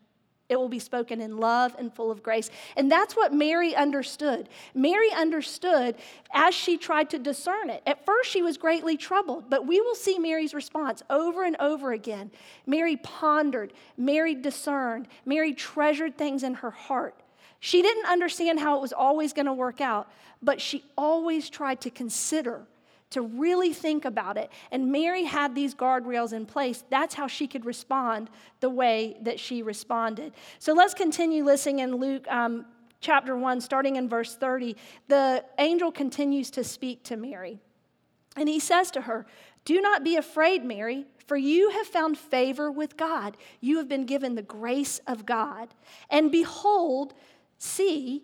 It 0.51 0.59
will 0.59 0.67
be 0.67 0.79
spoken 0.79 1.21
in 1.21 1.37
love 1.37 1.73
and 1.79 1.93
full 1.93 2.11
of 2.11 2.21
grace. 2.21 2.49
And 2.75 2.91
that's 2.91 3.15
what 3.15 3.33
Mary 3.33 3.73
understood. 3.73 4.49
Mary 4.75 5.09
understood 5.09 5.95
as 6.33 6.53
she 6.53 6.77
tried 6.77 7.09
to 7.11 7.19
discern 7.19 7.69
it. 7.69 7.81
At 7.87 8.05
first, 8.05 8.29
she 8.29 8.41
was 8.41 8.57
greatly 8.57 8.97
troubled, 8.97 9.49
but 9.49 9.65
we 9.65 9.79
will 9.79 9.95
see 9.95 10.19
Mary's 10.19 10.53
response 10.53 11.03
over 11.09 11.45
and 11.45 11.55
over 11.61 11.93
again. 11.93 12.31
Mary 12.65 12.97
pondered, 12.97 13.71
Mary 13.95 14.35
discerned, 14.35 15.07
Mary 15.25 15.53
treasured 15.53 16.17
things 16.17 16.43
in 16.43 16.55
her 16.55 16.71
heart. 16.71 17.15
She 17.61 17.81
didn't 17.81 18.07
understand 18.07 18.59
how 18.59 18.75
it 18.75 18.81
was 18.81 18.91
always 18.91 19.31
going 19.31 19.45
to 19.45 19.53
work 19.53 19.79
out, 19.79 20.11
but 20.41 20.59
she 20.59 20.83
always 20.97 21.49
tried 21.49 21.79
to 21.81 21.89
consider 21.89 22.65
to 23.11 23.21
really 23.21 23.73
think 23.73 24.05
about 24.05 24.37
it. 24.37 24.49
And 24.71 24.91
Mary 24.91 25.23
had 25.23 25.53
these 25.53 25.75
guardrails 25.75 26.33
in 26.33 26.45
place. 26.45 26.83
That's 26.89 27.13
how 27.13 27.27
she 27.27 27.47
could 27.47 27.65
respond 27.65 28.29
the 28.59 28.69
way 28.69 29.17
that 29.21 29.39
she 29.39 29.61
responded. 29.61 30.33
So 30.59 30.73
let's 30.73 30.93
continue 30.93 31.43
listening 31.43 31.79
in 31.79 31.95
Luke 31.95 32.25
um, 32.29 32.65
chapter 33.01 33.35
1, 33.35 33.61
starting 33.61 33.97
in 33.97 34.09
verse 34.09 34.35
30. 34.35 34.75
The 35.07 35.43
angel 35.59 35.91
continues 35.91 36.49
to 36.51 36.63
speak 36.63 37.03
to 37.03 37.17
Mary. 37.17 37.59
And 38.35 38.47
he 38.47 38.59
says 38.59 38.91
to 38.91 39.01
her, 39.01 39.25
Do 39.65 39.81
not 39.81 40.03
be 40.03 40.15
afraid, 40.15 40.63
Mary, 40.63 41.05
for 41.27 41.35
you 41.35 41.69
have 41.71 41.87
found 41.87 42.17
favor 42.17 42.71
with 42.71 42.95
God. 42.95 43.35
You 43.59 43.77
have 43.77 43.89
been 43.89 44.05
given 44.05 44.35
the 44.35 44.41
grace 44.41 45.01
of 45.05 45.25
God. 45.25 45.69
And 46.09 46.31
behold, 46.31 47.13
see, 47.57 48.23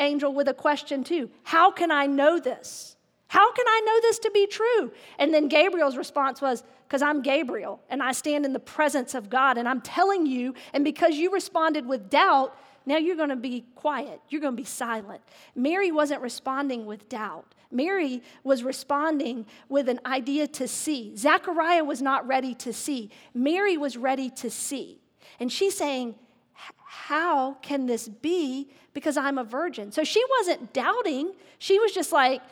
angel 0.00 0.32
with 0.32 0.48
a 0.48 0.54
question 0.54 1.04
too 1.04 1.30
How 1.44 1.70
can 1.70 1.90
I 1.90 2.06
know 2.06 2.40
this? 2.40 2.96
How 3.28 3.52
can 3.52 3.64
I 3.68 3.80
know 3.86 4.00
this 4.08 4.18
to 4.20 4.30
be 4.32 4.48
true? 4.48 4.90
And 5.20 5.32
then 5.32 5.46
Gabriel's 5.46 5.96
response 5.96 6.42
was, 6.42 6.64
Because 6.88 7.00
I'm 7.00 7.22
Gabriel 7.22 7.80
and 7.88 8.02
I 8.02 8.10
stand 8.10 8.44
in 8.44 8.52
the 8.52 8.58
presence 8.58 9.14
of 9.14 9.30
God 9.30 9.56
and 9.56 9.68
I'm 9.68 9.80
telling 9.80 10.26
you, 10.26 10.54
and 10.72 10.82
because 10.84 11.14
you 11.14 11.32
responded 11.32 11.86
with 11.86 12.10
doubt, 12.10 12.56
now 12.86 12.96
you're 12.96 13.16
going 13.16 13.28
to 13.28 13.36
be 13.36 13.66
quiet. 13.76 14.20
You're 14.30 14.40
going 14.40 14.56
to 14.56 14.60
be 14.60 14.66
silent. 14.66 15.20
Mary 15.54 15.92
wasn't 15.92 16.22
responding 16.22 16.86
with 16.86 17.08
doubt. 17.08 17.54
Mary 17.70 18.22
was 18.42 18.64
responding 18.64 19.46
with 19.68 19.88
an 19.88 20.00
idea 20.04 20.48
to 20.48 20.66
see. 20.66 21.14
Zechariah 21.16 21.84
was 21.84 22.02
not 22.02 22.26
ready 22.26 22.54
to 22.56 22.72
see. 22.72 23.10
Mary 23.32 23.76
was 23.76 23.96
ready 23.96 24.28
to 24.30 24.50
see. 24.50 24.98
And 25.38 25.52
she's 25.52 25.76
saying, 25.76 26.16
How 26.52 27.54
can 27.62 27.86
this 27.86 28.08
be 28.08 28.70
because 28.92 29.16
I'm 29.16 29.38
a 29.38 29.44
virgin. 29.44 29.92
So 29.92 30.04
she 30.04 30.22
wasn't 30.38 30.72
doubting. 30.72 31.32
She 31.58 31.78
was 31.78 31.92
just 31.92 32.12
like, 32.12 32.42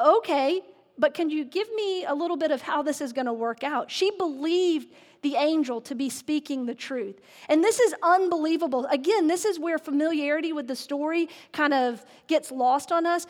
okay, 0.00 0.60
but 0.98 1.14
can 1.14 1.30
you 1.30 1.44
give 1.44 1.68
me 1.74 2.04
a 2.04 2.14
little 2.14 2.36
bit 2.36 2.50
of 2.50 2.62
how 2.62 2.82
this 2.82 3.00
is 3.00 3.12
going 3.12 3.26
to 3.26 3.32
work 3.32 3.62
out? 3.62 3.90
She 3.90 4.10
believed 4.12 4.88
the 5.22 5.34
angel 5.36 5.80
to 5.82 5.94
be 5.94 6.08
speaking 6.08 6.66
the 6.66 6.74
truth. 6.74 7.20
And 7.48 7.62
this 7.62 7.80
is 7.80 7.94
unbelievable. 8.02 8.86
Again, 8.86 9.26
this 9.26 9.44
is 9.44 9.58
where 9.58 9.78
familiarity 9.78 10.52
with 10.52 10.68
the 10.68 10.76
story 10.76 11.28
kind 11.52 11.74
of 11.74 12.04
gets 12.28 12.52
lost 12.52 12.92
on 12.92 13.04
us. 13.06 13.26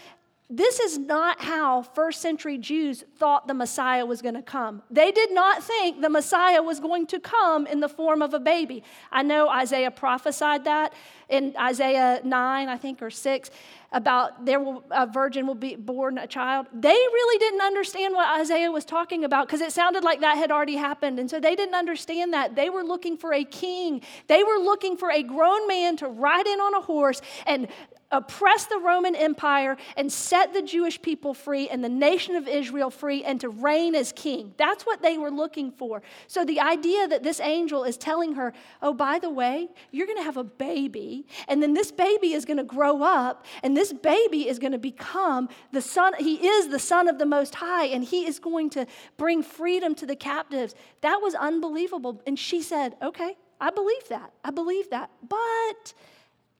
This 0.50 0.80
is 0.80 0.96
not 0.96 1.42
how 1.42 1.82
first 1.82 2.22
century 2.22 2.56
Jews 2.56 3.04
thought 3.18 3.46
the 3.46 3.52
Messiah 3.52 4.06
was 4.06 4.22
going 4.22 4.34
to 4.34 4.42
come. 4.42 4.82
They 4.90 5.12
did 5.12 5.30
not 5.30 5.62
think 5.62 6.00
the 6.00 6.08
Messiah 6.08 6.62
was 6.62 6.80
going 6.80 7.06
to 7.08 7.20
come 7.20 7.66
in 7.66 7.80
the 7.80 7.88
form 7.88 8.22
of 8.22 8.32
a 8.32 8.40
baby. 8.40 8.82
I 9.12 9.22
know 9.22 9.50
Isaiah 9.50 9.90
prophesied 9.90 10.64
that 10.64 10.94
in 11.28 11.54
Isaiah 11.60 12.22
9, 12.24 12.68
I 12.68 12.76
think, 12.78 13.02
or 13.02 13.10
6, 13.10 13.50
about 13.92 14.46
there 14.46 14.60
will, 14.60 14.84
a 14.90 15.06
virgin 15.06 15.46
will 15.46 15.54
be 15.54 15.76
born 15.76 16.16
a 16.16 16.26
child. 16.26 16.66
They 16.72 16.88
really 16.88 17.38
didn't 17.38 17.60
understand 17.60 18.14
what 18.14 18.40
Isaiah 18.40 18.70
was 18.70 18.86
talking 18.86 19.24
about 19.24 19.46
because 19.46 19.60
it 19.60 19.72
sounded 19.72 20.02
like 20.02 20.20
that 20.20 20.38
had 20.38 20.50
already 20.50 20.76
happened. 20.76 21.18
And 21.18 21.30
so 21.30 21.40
they 21.40 21.56
didn't 21.56 21.74
understand 21.74 22.32
that. 22.32 22.54
They 22.54 22.70
were 22.70 22.82
looking 22.82 23.18
for 23.18 23.34
a 23.34 23.44
king, 23.44 24.00
they 24.28 24.42
were 24.42 24.58
looking 24.58 24.96
for 24.96 25.10
a 25.10 25.22
grown 25.22 25.68
man 25.68 25.96
to 25.98 26.08
ride 26.08 26.46
in 26.46 26.58
on 26.58 26.74
a 26.74 26.80
horse 26.80 27.20
and 27.46 27.68
oppress 28.10 28.64
the 28.66 28.78
Roman 28.78 29.14
Empire 29.14 29.76
and 29.96 30.10
set 30.10 30.54
the 30.54 30.62
Jewish 30.62 31.00
people 31.02 31.34
free 31.34 31.68
and 31.68 31.84
the 31.84 31.88
nation 31.88 32.36
of 32.36 32.48
Israel 32.48 32.90
free 32.90 33.22
and 33.22 33.40
to 33.40 33.48
reign 33.48 33.94
as 33.94 34.12
king. 34.12 34.54
That's 34.56 34.86
what 34.86 35.02
they 35.02 35.18
were 35.18 35.30
looking 35.30 35.70
for. 35.70 36.02
So 36.26 36.44
the 36.44 36.60
idea 36.60 37.06
that 37.08 37.22
this 37.22 37.38
angel 37.40 37.84
is 37.84 37.96
telling 37.96 38.34
her, 38.34 38.52
oh, 38.80 38.94
by 38.94 39.18
the 39.18 39.30
way, 39.30 39.68
you're 39.90 40.06
going 40.06 40.18
to 40.18 40.24
have 40.24 40.38
a 40.38 40.44
baby, 40.44 41.26
and 41.48 41.62
then 41.62 41.74
this 41.74 41.92
baby 41.92 42.32
is 42.32 42.44
going 42.44 42.56
to 42.56 42.64
grow 42.64 43.02
up, 43.02 43.44
and 43.62 43.76
this 43.76 43.92
baby 43.92 44.48
is 44.48 44.58
going 44.58 44.72
to 44.72 44.78
become 44.78 45.48
the 45.72 45.82
son, 45.82 46.14
he 46.18 46.46
is 46.46 46.68
the 46.68 46.78
son 46.78 47.08
of 47.08 47.18
the 47.18 47.26
Most 47.26 47.54
High, 47.56 47.86
and 47.86 48.02
he 48.02 48.26
is 48.26 48.38
going 48.38 48.70
to 48.70 48.86
bring 49.16 49.42
freedom 49.42 49.94
to 49.96 50.06
the 50.06 50.16
captives. 50.16 50.74
That 51.02 51.20
was 51.22 51.34
unbelievable. 51.34 52.22
And 52.26 52.38
she 52.38 52.62
said, 52.62 52.96
okay, 53.02 53.36
I 53.60 53.70
believe 53.70 54.08
that. 54.08 54.32
I 54.44 54.50
believe 54.50 54.90
that. 54.90 55.10
But 55.28 55.92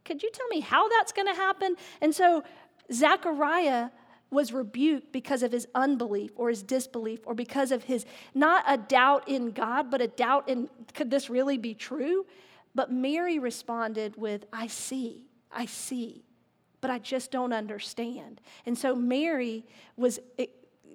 could 0.09 0.23
you 0.23 0.31
tell 0.33 0.49
me 0.49 0.61
how 0.61 0.89
that's 0.89 1.13
going 1.13 1.29
to 1.29 1.35
happen? 1.35 1.77
And 2.01 2.15
so 2.15 2.43
Zechariah 2.91 3.91
was 4.31 4.53
rebuked 4.53 5.13
because 5.13 5.43
of 5.43 5.53
his 5.53 5.69
unbelief 5.75 6.33
or 6.37 6.49
his 6.49 6.63
disbelief 6.63 7.21
or 7.25 7.35
because 7.35 7.71
of 7.71 7.85
his 7.85 8.07
not 8.35 8.65
a 8.67 8.79
doubt 8.79 9.29
in 9.29 9.51
God, 9.53 9.91
but 9.91 10.01
a 10.01 10.09
doubt 10.09 10.49
in 10.49 10.69
could 10.95 11.11
this 11.11 11.29
really 11.29 11.59
be 11.59 11.75
true? 11.75 12.25
But 12.75 12.91
Mary 12.91 13.39
responded 13.39 14.17
with, 14.17 14.47
I 14.53 14.67
see, 14.67 15.27
I 15.53 15.67
see, 15.67 16.25
but 16.81 16.91
I 16.91 16.99
just 16.99 17.31
don't 17.31 17.53
understand. 17.53 18.41
And 18.65 18.77
so 18.77 18.95
Mary 18.95 19.67
was 19.97 20.21
eh, 20.39 20.47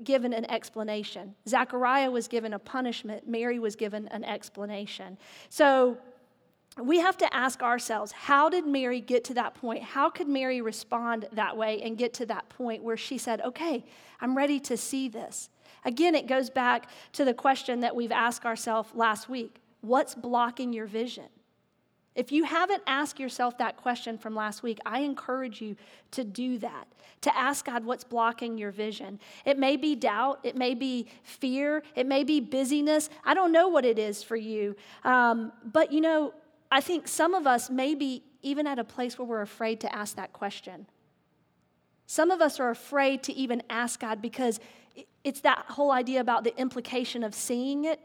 given 0.04 0.34
an 0.34 0.50
explanation. 0.50 1.36
Zechariah 1.48 2.10
was 2.10 2.28
given 2.28 2.54
a 2.54 2.60
punishment. 2.60 3.28
Mary 3.28 3.60
was 3.60 3.76
given 3.76 4.08
an 4.10 4.24
explanation. 4.24 5.18
So 5.50 5.98
we 6.82 7.00
have 7.00 7.18
to 7.18 7.34
ask 7.34 7.62
ourselves 7.62 8.12
how 8.12 8.50
did 8.50 8.66
Mary 8.66 9.00
get 9.00 9.24
to 9.26 9.34
that 9.36 9.54
point? 9.54 9.84
How 9.84 10.10
could 10.10 10.28
Mary 10.28 10.62
respond 10.62 11.28
that 11.34 11.56
way 11.56 11.82
and 11.82 11.98
get 11.98 12.14
to 12.16 12.26
that 12.28 12.50
point 12.50 12.84
where 12.84 12.98
she 12.98 13.18
said, 13.18 13.42
okay, 13.42 13.86
I'm 14.20 14.36
ready 14.36 14.60
to 14.62 14.78
see 14.78 15.08
this? 15.08 15.50
Again, 15.86 16.16
it 16.16 16.28
goes 16.28 16.50
back 16.50 16.88
to 17.14 17.26
the 17.26 17.34
question 17.34 17.82
that 17.82 17.96
we've 17.96 18.12
asked 18.12 18.46
ourselves 18.46 18.90
last 18.94 19.30
week 19.30 19.60
what's 19.82 20.16
blocking 20.16 20.72
your 20.72 20.86
vision? 20.88 21.26
If 22.16 22.32
you 22.32 22.44
haven't 22.44 22.84
asked 22.86 23.20
yourself 23.20 23.58
that 23.58 23.76
question 23.76 24.18
from 24.18 24.36
last 24.36 24.64
week, 24.64 24.80
I 24.86 25.00
encourage 25.00 25.62
you 25.62 25.76
to 26.12 26.24
do 26.24 26.58
that, 26.60 26.88
to 27.22 27.36
ask 27.36 27.66
God 27.66 27.84
what's 27.84 28.04
blocking 28.04 28.58
your 28.58 28.72
vision. 28.72 29.20
It 29.46 29.58
may 29.58 29.78
be 29.78 29.96
doubt, 29.96 30.40
it 30.44 30.56
may 30.56 30.76
be 30.76 31.08
fear, 31.24 31.84
it 31.96 32.06
may 32.06 32.24
be 32.24 32.40
busyness. 32.40 33.10
I 33.26 33.34
don't 33.34 33.52
know 33.52 33.68
what 33.68 33.84
it 33.84 33.98
is 33.98 34.22
for 34.22 34.36
you. 34.36 34.76
Um, 35.04 35.52
but 35.66 35.92
you 35.92 36.02
know, 36.02 36.34
I 36.74 36.82
think 36.82 37.08
some 37.08 37.36
of 37.36 37.46
us 37.46 37.70
may 37.70 37.94
be 37.94 38.24
even 38.42 38.66
at 38.66 38.80
a 38.80 38.84
place 38.84 39.20
where 39.20 39.28
we're 39.28 39.44
afraid 39.44 39.80
to 39.82 39.96
ask 39.96 40.16
that 40.16 40.34
question. 40.34 40.88
Some 42.08 42.32
of 42.32 42.42
us 42.42 42.60
are 42.60 42.72
afraid 42.72 43.22
to 43.24 43.34
even 43.34 43.62
ask 43.70 44.00
God 44.00 44.24
because 44.24 44.60
it's 45.24 45.42
that 45.42 45.66
whole 45.68 45.92
idea 45.92 46.20
about 46.20 46.44
the 46.44 46.58
implication 46.60 47.24
of 47.24 47.36
seeing 47.36 47.86
it, 47.86 48.00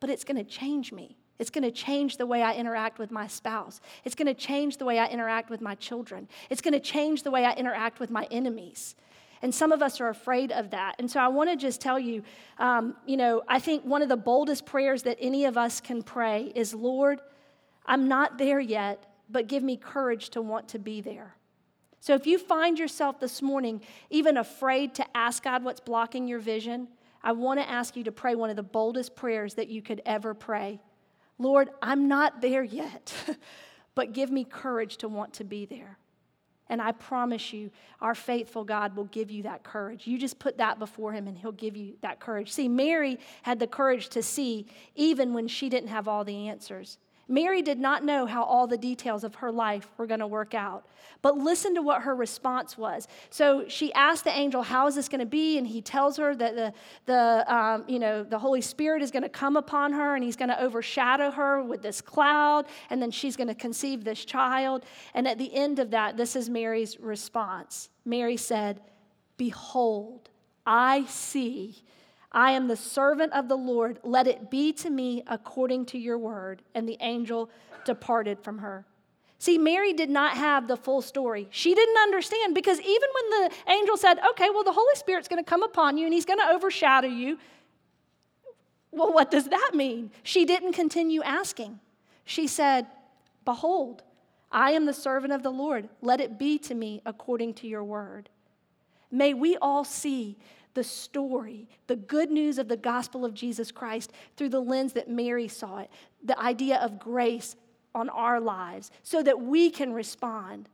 but 0.00 0.08
it's 0.08 0.24
going 0.24 0.38
to 0.38 0.44
change 0.44 0.90
me. 0.90 1.18
It's 1.38 1.50
going 1.50 1.64
to 1.64 1.70
change 1.70 2.16
the 2.16 2.24
way 2.24 2.42
I 2.42 2.54
interact 2.54 2.98
with 2.98 3.10
my 3.10 3.26
spouse. 3.26 3.82
It's 4.06 4.14
going 4.14 4.26
to 4.26 4.34
change 4.34 4.78
the 4.78 4.86
way 4.86 4.98
I 4.98 5.06
interact 5.08 5.50
with 5.50 5.60
my 5.60 5.74
children. 5.74 6.26
It's 6.48 6.62
going 6.62 6.72
to 6.72 6.80
change 6.80 7.24
the 7.24 7.30
way 7.30 7.44
I 7.44 7.52
interact 7.52 8.00
with 8.00 8.10
my 8.10 8.26
enemies. 8.30 8.96
And 9.42 9.54
some 9.54 9.70
of 9.70 9.82
us 9.82 10.00
are 10.00 10.08
afraid 10.08 10.50
of 10.50 10.70
that. 10.70 10.94
And 10.98 11.10
so 11.10 11.20
I 11.20 11.28
want 11.28 11.50
to 11.50 11.56
just 11.56 11.78
tell 11.82 11.98
you, 11.98 12.22
um, 12.58 12.96
you 13.04 13.18
know, 13.18 13.42
I 13.48 13.58
think 13.58 13.84
one 13.84 14.00
of 14.00 14.08
the 14.08 14.16
boldest 14.16 14.64
prayers 14.64 15.02
that 15.02 15.18
any 15.20 15.44
of 15.44 15.58
us 15.58 15.82
can 15.82 16.02
pray 16.02 16.50
is 16.54 16.72
Lord, 16.72 17.20
I'm 17.86 18.08
not 18.08 18.38
there 18.38 18.60
yet, 18.60 19.06
but 19.28 19.46
give 19.46 19.62
me 19.62 19.76
courage 19.76 20.30
to 20.30 20.42
want 20.42 20.68
to 20.68 20.78
be 20.78 21.00
there. 21.00 21.36
So 22.00 22.14
if 22.14 22.26
you 22.26 22.38
find 22.38 22.78
yourself 22.78 23.18
this 23.18 23.40
morning 23.40 23.80
even 24.10 24.36
afraid 24.36 24.94
to 24.96 25.16
ask 25.16 25.42
God 25.42 25.64
what's 25.64 25.80
blocking 25.80 26.28
your 26.28 26.38
vision, 26.38 26.88
I 27.22 27.32
want 27.32 27.60
to 27.60 27.68
ask 27.68 27.96
you 27.96 28.04
to 28.04 28.12
pray 28.12 28.34
one 28.34 28.50
of 28.50 28.56
the 28.56 28.62
boldest 28.62 29.16
prayers 29.16 29.54
that 29.54 29.68
you 29.68 29.80
could 29.80 30.02
ever 30.04 30.34
pray. 30.34 30.80
Lord, 31.38 31.70
I'm 31.80 32.06
not 32.06 32.42
there 32.42 32.62
yet, 32.62 33.14
but 33.94 34.12
give 34.12 34.30
me 34.30 34.44
courage 34.44 34.98
to 34.98 35.08
want 35.08 35.32
to 35.34 35.44
be 35.44 35.64
there. 35.64 35.98
And 36.68 36.80
I 36.80 36.92
promise 36.92 37.52
you, 37.52 37.70
our 38.00 38.14
faithful 38.14 38.64
God 38.64 38.96
will 38.96 39.04
give 39.04 39.30
you 39.30 39.42
that 39.44 39.64
courage. 39.64 40.06
You 40.06 40.18
just 40.18 40.38
put 40.38 40.58
that 40.58 40.78
before 40.78 41.12
Him 41.12 41.26
and 41.26 41.36
He'll 41.36 41.52
give 41.52 41.76
you 41.76 41.94
that 42.00 42.20
courage. 42.20 42.52
See, 42.52 42.68
Mary 42.68 43.18
had 43.42 43.58
the 43.58 43.66
courage 43.66 44.08
to 44.10 44.22
see 44.22 44.66
even 44.94 45.34
when 45.34 45.48
she 45.48 45.68
didn't 45.68 45.88
have 45.88 46.08
all 46.08 46.24
the 46.24 46.48
answers. 46.48 46.98
Mary 47.28 47.62
did 47.62 47.78
not 47.78 48.04
know 48.04 48.26
how 48.26 48.42
all 48.42 48.66
the 48.66 48.76
details 48.76 49.24
of 49.24 49.36
her 49.36 49.50
life 49.50 49.88
were 49.96 50.06
going 50.06 50.20
to 50.20 50.26
work 50.26 50.54
out. 50.54 50.86
But 51.22 51.38
listen 51.38 51.74
to 51.74 51.82
what 51.82 52.02
her 52.02 52.14
response 52.14 52.76
was. 52.76 53.08
So 53.30 53.64
she 53.68 53.92
asked 53.94 54.24
the 54.24 54.36
angel, 54.36 54.62
How 54.62 54.86
is 54.86 54.94
this 54.94 55.08
going 55.08 55.20
to 55.20 55.26
be? 55.26 55.56
And 55.56 55.66
he 55.66 55.80
tells 55.80 56.18
her 56.18 56.34
that 56.34 56.54
the, 56.54 56.72
the, 57.06 57.44
um, 57.54 57.84
you 57.88 57.98
know, 57.98 58.24
the 58.24 58.38
Holy 58.38 58.60
Spirit 58.60 59.02
is 59.02 59.10
going 59.10 59.22
to 59.22 59.28
come 59.28 59.56
upon 59.56 59.92
her 59.94 60.14
and 60.14 60.22
he's 60.22 60.36
going 60.36 60.50
to 60.50 60.60
overshadow 60.60 61.30
her 61.30 61.62
with 61.62 61.80
this 61.80 62.00
cloud. 62.00 62.66
And 62.90 63.00
then 63.00 63.10
she's 63.10 63.36
going 63.36 63.48
to 63.48 63.54
conceive 63.54 64.04
this 64.04 64.24
child. 64.24 64.84
And 65.14 65.26
at 65.26 65.38
the 65.38 65.54
end 65.54 65.78
of 65.78 65.90
that, 65.92 66.16
this 66.16 66.36
is 66.36 66.50
Mary's 66.50 67.00
response 67.00 67.88
Mary 68.04 68.36
said, 68.36 68.80
Behold, 69.36 70.28
I 70.66 71.04
see 71.06 71.82
I 72.34 72.50
am 72.50 72.66
the 72.66 72.76
servant 72.76 73.32
of 73.32 73.48
the 73.48 73.56
Lord. 73.56 74.00
Let 74.02 74.26
it 74.26 74.50
be 74.50 74.72
to 74.74 74.90
me 74.90 75.22
according 75.28 75.86
to 75.86 75.98
your 75.98 76.18
word. 76.18 76.62
And 76.74 76.88
the 76.88 76.98
angel 77.00 77.48
departed 77.84 78.40
from 78.40 78.58
her. 78.58 78.84
See, 79.38 79.56
Mary 79.56 79.92
did 79.92 80.10
not 80.10 80.36
have 80.36 80.66
the 80.66 80.76
full 80.76 81.00
story. 81.00 81.46
She 81.50 81.74
didn't 81.74 81.98
understand 81.98 82.54
because 82.54 82.80
even 82.80 83.08
when 83.14 83.30
the 83.30 83.54
angel 83.70 83.96
said, 83.96 84.18
okay, 84.30 84.50
well, 84.50 84.64
the 84.64 84.72
Holy 84.72 84.94
Spirit's 84.96 85.28
going 85.28 85.42
to 85.42 85.48
come 85.48 85.62
upon 85.62 85.96
you 85.96 86.06
and 86.06 86.14
he's 86.14 86.24
going 86.24 86.38
to 86.40 86.50
overshadow 86.50 87.08
you, 87.08 87.38
well, 88.90 89.12
what 89.12 89.30
does 89.30 89.46
that 89.48 89.72
mean? 89.74 90.10
She 90.22 90.44
didn't 90.44 90.72
continue 90.72 91.22
asking. 91.22 91.78
She 92.24 92.46
said, 92.46 92.86
Behold, 93.44 94.02
I 94.50 94.70
am 94.70 94.86
the 94.86 94.94
servant 94.94 95.32
of 95.32 95.42
the 95.42 95.50
Lord. 95.50 95.88
Let 96.00 96.20
it 96.20 96.38
be 96.38 96.58
to 96.60 96.74
me 96.74 97.02
according 97.04 97.54
to 97.54 97.66
your 97.66 97.84
word. 97.84 98.30
May 99.10 99.34
we 99.34 99.56
all 99.58 99.84
see 99.84 100.38
the 100.74 100.84
story, 100.84 101.68
the 101.86 101.96
good 101.96 102.30
news 102.30 102.58
of 102.58 102.68
the 102.68 102.76
gospel 102.76 103.24
of 103.24 103.32
Jesus 103.32 103.72
Christ 103.72 104.12
through 104.36 104.50
the 104.50 104.60
lens 104.60 104.92
that 104.92 105.08
Mary 105.08 105.48
saw 105.48 105.78
it, 105.78 105.90
the 106.22 106.38
idea 106.38 106.78
of 106.78 106.98
grace 106.98 107.56
on 107.94 108.08
our 108.08 108.40
lives, 108.40 108.90
so 109.02 109.22
that 109.22 109.40
we 109.40 109.70
can 109.70 109.92
respond. 109.92 110.68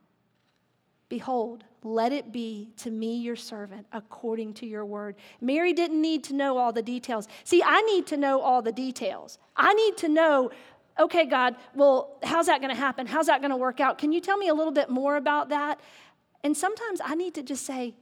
Behold, 1.10 1.64
let 1.82 2.12
it 2.12 2.32
be 2.32 2.70
to 2.78 2.90
me, 2.90 3.16
your 3.16 3.36
servant, 3.36 3.86
according 3.92 4.54
to 4.54 4.66
your 4.66 4.84
word. 4.84 5.16
Mary 5.40 5.72
didn't 5.72 6.00
need 6.00 6.24
to 6.24 6.34
know 6.34 6.56
all 6.56 6.72
the 6.72 6.82
details. 6.82 7.28
See, 7.44 7.62
I 7.64 7.80
need 7.82 8.06
to 8.08 8.16
know 8.16 8.40
all 8.40 8.62
the 8.62 8.72
details. 8.72 9.38
I 9.56 9.74
need 9.74 9.96
to 9.98 10.08
know, 10.08 10.50
okay, 10.98 11.26
God, 11.26 11.56
well, 11.74 12.16
how's 12.22 12.46
that 12.46 12.60
going 12.60 12.74
to 12.74 12.80
happen? 12.80 13.06
How's 13.06 13.26
that 13.26 13.40
going 13.40 13.50
to 13.50 13.56
work 13.56 13.80
out? 13.80 13.98
Can 13.98 14.12
you 14.12 14.20
tell 14.20 14.36
me 14.36 14.48
a 14.48 14.54
little 14.54 14.72
bit 14.72 14.88
more 14.88 15.16
about 15.16 15.48
that? 15.48 15.80
And 16.44 16.56
sometimes 16.56 17.00
I 17.04 17.14
need 17.16 17.34
to 17.34 17.42
just 17.42 17.66
say, 17.66 17.94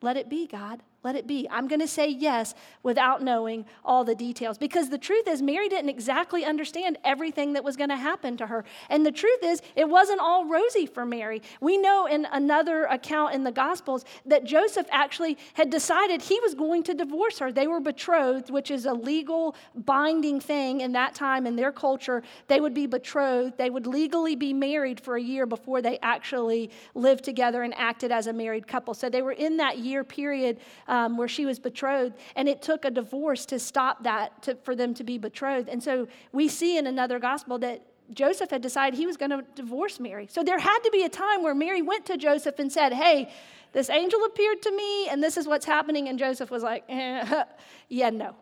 let 0.00 0.16
it 0.16 0.30
be, 0.30 0.46
God. 0.46 0.82
Let 1.04 1.14
it 1.14 1.28
be. 1.28 1.46
I'm 1.48 1.68
going 1.68 1.80
to 1.80 1.86
say 1.86 2.08
yes 2.08 2.54
without 2.82 3.22
knowing 3.22 3.66
all 3.84 4.02
the 4.02 4.16
details. 4.16 4.58
Because 4.58 4.90
the 4.90 4.98
truth 4.98 5.28
is, 5.28 5.40
Mary 5.40 5.68
didn't 5.68 5.90
exactly 5.90 6.44
understand 6.44 6.98
everything 7.04 7.52
that 7.52 7.62
was 7.62 7.76
going 7.76 7.90
to 7.90 7.96
happen 7.96 8.36
to 8.38 8.48
her. 8.48 8.64
And 8.90 9.06
the 9.06 9.12
truth 9.12 9.38
is, 9.44 9.62
it 9.76 9.88
wasn't 9.88 10.18
all 10.18 10.46
rosy 10.46 10.86
for 10.86 11.06
Mary. 11.06 11.40
We 11.60 11.78
know 11.78 12.06
in 12.06 12.26
another 12.32 12.84
account 12.86 13.34
in 13.34 13.44
the 13.44 13.52
Gospels 13.52 14.04
that 14.26 14.42
Joseph 14.42 14.88
actually 14.90 15.38
had 15.54 15.70
decided 15.70 16.20
he 16.20 16.40
was 16.40 16.56
going 16.56 16.82
to 16.84 16.94
divorce 16.94 17.38
her. 17.38 17.52
They 17.52 17.68
were 17.68 17.80
betrothed, 17.80 18.50
which 18.50 18.72
is 18.72 18.84
a 18.84 18.92
legal 18.92 19.54
binding 19.76 20.40
thing 20.40 20.80
in 20.80 20.90
that 20.92 21.14
time 21.14 21.46
in 21.46 21.54
their 21.54 21.70
culture. 21.70 22.24
They 22.48 22.60
would 22.60 22.74
be 22.74 22.88
betrothed, 22.88 23.56
they 23.56 23.70
would 23.70 23.86
legally 23.86 24.34
be 24.34 24.52
married 24.52 24.98
for 24.98 25.16
a 25.16 25.22
year 25.22 25.46
before 25.46 25.80
they 25.80 26.00
actually 26.02 26.70
lived 26.94 27.22
together 27.22 27.62
and 27.62 27.72
acted 27.76 28.10
as 28.10 28.26
a 28.26 28.32
married 28.32 28.66
couple. 28.66 28.94
So 28.94 29.08
they 29.08 29.22
were 29.22 29.32
in 29.32 29.58
that 29.58 29.78
year 29.78 30.02
period 30.02 30.58
um, 30.88 31.16
where 31.16 31.28
she 31.28 31.46
was 31.46 31.58
betrothed, 31.58 32.16
and 32.34 32.48
it 32.48 32.62
took 32.62 32.84
a 32.84 32.90
divorce 32.90 33.46
to 33.46 33.58
stop 33.58 34.02
that 34.04 34.42
to, 34.42 34.56
for 34.56 34.74
them 34.74 34.94
to 34.94 35.04
be 35.04 35.18
betrothed. 35.18 35.68
And 35.68 35.82
so 35.82 36.08
we 36.32 36.48
see 36.48 36.76
in 36.78 36.86
another 36.86 37.18
gospel 37.18 37.58
that 37.58 37.86
Joseph 38.12 38.50
had 38.50 38.62
decided 38.62 38.96
he 38.96 39.06
was 39.06 39.16
going 39.16 39.30
to 39.30 39.44
divorce 39.54 40.00
Mary. 40.00 40.26
So 40.30 40.42
there 40.42 40.58
had 40.58 40.78
to 40.78 40.90
be 40.90 41.04
a 41.04 41.08
time 41.08 41.42
where 41.42 41.54
Mary 41.54 41.82
went 41.82 42.06
to 42.06 42.16
Joseph 42.16 42.58
and 42.58 42.72
said, 42.72 42.92
Hey, 42.92 43.30
this 43.72 43.90
angel 43.90 44.24
appeared 44.24 44.62
to 44.62 44.74
me, 44.74 45.08
and 45.08 45.22
this 45.22 45.36
is 45.36 45.46
what's 45.46 45.66
happening. 45.66 46.08
And 46.08 46.18
Joseph 46.18 46.50
was 46.50 46.62
like, 46.62 46.84
eh, 46.88 47.44
Yeah, 47.88 48.10
no, 48.10 48.34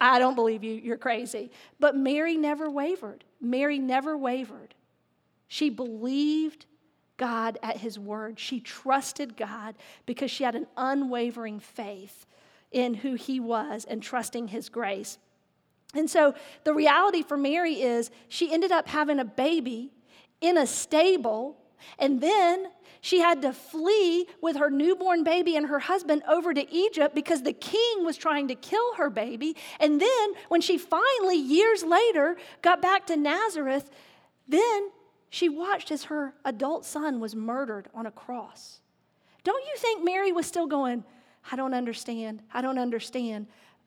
I 0.00 0.18
don't 0.20 0.36
believe 0.36 0.62
you. 0.62 0.74
You're 0.74 0.96
crazy. 0.96 1.50
But 1.80 1.96
Mary 1.96 2.36
never 2.36 2.70
wavered. 2.70 3.24
Mary 3.40 3.78
never 3.78 4.16
wavered. 4.16 4.74
She 5.48 5.70
believed 5.70 6.66
God 7.20 7.58
at 7.62 7.76
his 7.76 7.98
word. 7.98 8.40
She 8.40 8.60
trusted 8.60 9.36
God 9.36 9.74
because 10.06 10.30
she 10.30 10.42
had 10.42 10.54
an 10.54 10.66
unwavering 10.74 11.60
faith 11.60 12.24
in 12.72 12.94
who 12.94 13.14
he 13.14 13.38
was 13.38 13.84
and 13.84 14.02
trusting 14.02 14.48
his 14.48 14.70
grace. 14.70 15.18
And 15.94 16.08
so 16.08 16.34
the 16.64 16.72
reality 16.72 17.22
for 17.22 17.36
Mary 17.36 17.82
is 17.82 18.10
she 18.28 18.50
ended 18.50 18.72
up 18.72 18.88
having 18.88 19.18
a 19.18 19.24
baby 19.24 19.92
in 20.40 20.56
a 20.56 20.66
stable, 20.66 21.58
and 21.98 22.22
then 22.22 22.68
she 23.02 23.20
had 23.20 23.42
to 23.42 23.52
flee 23.52 24.26
with 24.40 24.56
her 24.56 24.70
newborn 24.70 25.22
baby 25.22 25.56
and 25.56 25.66
her 25.66 25.78
husband 25.78 26.22
over 26.26 26.54
to 26.54 26.74
Egypt 26.74 27.14
because 27.14 27.42
the 27.42 27.52
king 27.52 28.02
was 28.02 28.16
trying 28.16 28.48
to 28.48 28.54
kill 28.54 28.94
her 28.94 29.10
baby. 29.10 29.56
And 29.78 30.00
then, 30.00 30.32
when 30.48 30.62
she 30.62 30.78
finally, 30.78 31.36
years 31.36 31.84
later, 31.84 32.38
got 32.62 32.80
back 32.80 33.06
to 33.08 33.16
Nazareth, 33.16 33.90
then 34.48 34.90
she 35.30 35.48
watched 35.48 35.90
as 35.90 36.04
her 36.04 36.34
adult 36.44 36.84
son 36.84 37.20
was 37.20 37.34
murdered 37.34 37.88
on 37.94 38.06
a 38.06 38.10
cross. 38.10 38.80
Don't 39.44 39.64
you 39.64 39.76
think 39.76 40.04
Mary 40.04 40.32
was 40.32 40.46
still 40.46 40.66
going, 40.66 41.04
I 41.50 41.56
don't 41.56 41.72
understand, 41.72 42.42
I 42.52 42.60
don't 42.60 42.78
understand? 42.78 43.46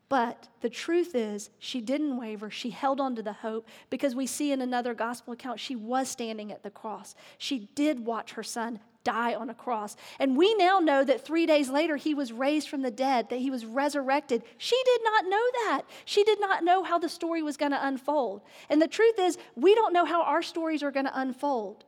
But 0.09 0.47
the 0.61 0.69
truth 0.69 1.15
is, 1.15 1.49
she 1.59 1.81
didn't 1.81 2.17
waver. 2.17 2.49
She 2.49 2.69
held 2.69 2.99
on 2.99 3.15
to 3.15 3.23
the 3.23 3.33
hope 3.33 3.67
because 3.89 4.15
we 4.15 4.27
see 4.27 4.51
in 4.51 4.61
another 4.61 4.93
gospel 4.93 5.33
account 5.33 5.59
she 5.59 5.75
was 5.75 6.07
standing 6.09 6.51
at 6.51 6.63
the 6.63 6.69
cross. 6.69 7.15
She 7.37 7.69
did 7.75 8.05
watch 8.05 8.33
her 8.33 8.43
son 8.43 8.79
die 9.03 9.35
on 9.35 9.49
a 9.49 9.53
cross. 9.53 9.95
And 10.19 10.37
we 10.37 10.53
now 10.55 10.79
know 10.79 11.03
that 11.03 11.25
three 11.25 11.45
days 11.45 11.69
later 11.69 11.95
he 11.95 12.13
was 12.13 12.31
raised 12.31 12.69
from 12.69 12.81
the 12.81 12.91
dead, 12.91 13.29
that 13.29 13.39
he 13.39 13.49
was 13.49 13.65
resurrected. 13.65 14.43
She 14.57 14.79
did 14.85 15.01
not 15.03 15.25
know 15.25 15.45
that. 15.65 15.81
She 16.05 16.23
did 16.23 16.39
not 16.39 16.63
know 16.63 16.83
how 16.83 16.99
the 16.99 17.09
story 17.09 17.41
was 17.41 17.57
going 17.57 17.71
to 17.71 17.87
unfold. 17.87 18.41
And 18.69 18.81
the 18.81 18.87
truth 18.87 19.19
is, 19.19 19.37
we 19.55 19.75
don't 19.75 19.93
know 19.93 20.05
how 20.05 20.23
our 20.23 20.41
stories 20.41 20.83
are 20.83 20.91
going 20.91 21.05
to 21.05 21.19
unfold. 21.19 21.85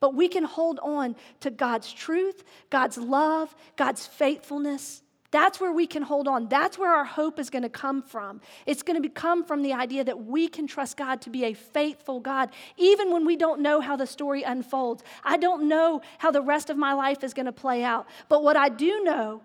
But 0.00 0.14
we 0.14 0.28
can 0.28 0.44
hold 0.44 0.78
on 0.80 1.16
to 1.40 1.50
God's 1.50 1.92
truth, 1.92 2.44
God's 2.70 2.98
love, 2.98 3.54
God's 3.76 4.06
faithfulness. 4.06 5.02
That's 5.30 5.60
where 5.60 5.72
we 5.72 5.86
can 5.86 6.02
hold 6.02 6.26
on. 6.26 6.48
That's 6.48 6.78
where 6.78 6.90
our 6.90 7.04
hope 7.04 7.38
is 7.38 7.50
going 7.50 7.62
to 7.62 7.68
come 7.68 8.02
from. 8.02 8.40
It's 8.64 8.82
going 8.82 9.02
to 9.02 9.08
come 9.10 9.44
from 9.44 9.62
the 9.62 9.74
idea 9.74 10.02
that 10.04 10.24
we 10.24 10.48
can 10.48 10.66
trust 10.66 10.96
God 10.96 11.20
to 11.22 11.30
be 11.30 11.44
a 11.44 11.52
faithful 11.52 12.18
God, 12.18 12.50
even 12.78 13.12
when 13.12 13.26
we 13.26 13.36
don't 13.36 13.60
know 13.60 13.80
how 13.80 13.96
the 13.96 14.06
story 14.06 14.42
unfolds. 14.42 15.02
I 15.22 15.36
don't 15.36 15.68
know 15.68 16.00
how 16.16 16.30
the 16.30 16.40
rest 16.40 16.70
of 16.70 16.78
my 16.78 16.94
life 16.94 17.22
is 17.22 17.34
going 17.34 17.46
to 17.46 17.52
play 17.52 17.84
out. 17.84 18.06
But 18.30 18.42
what 18.42 18.56
I 18.56 18.70
do 18.70 19.02
know 19.04 19.42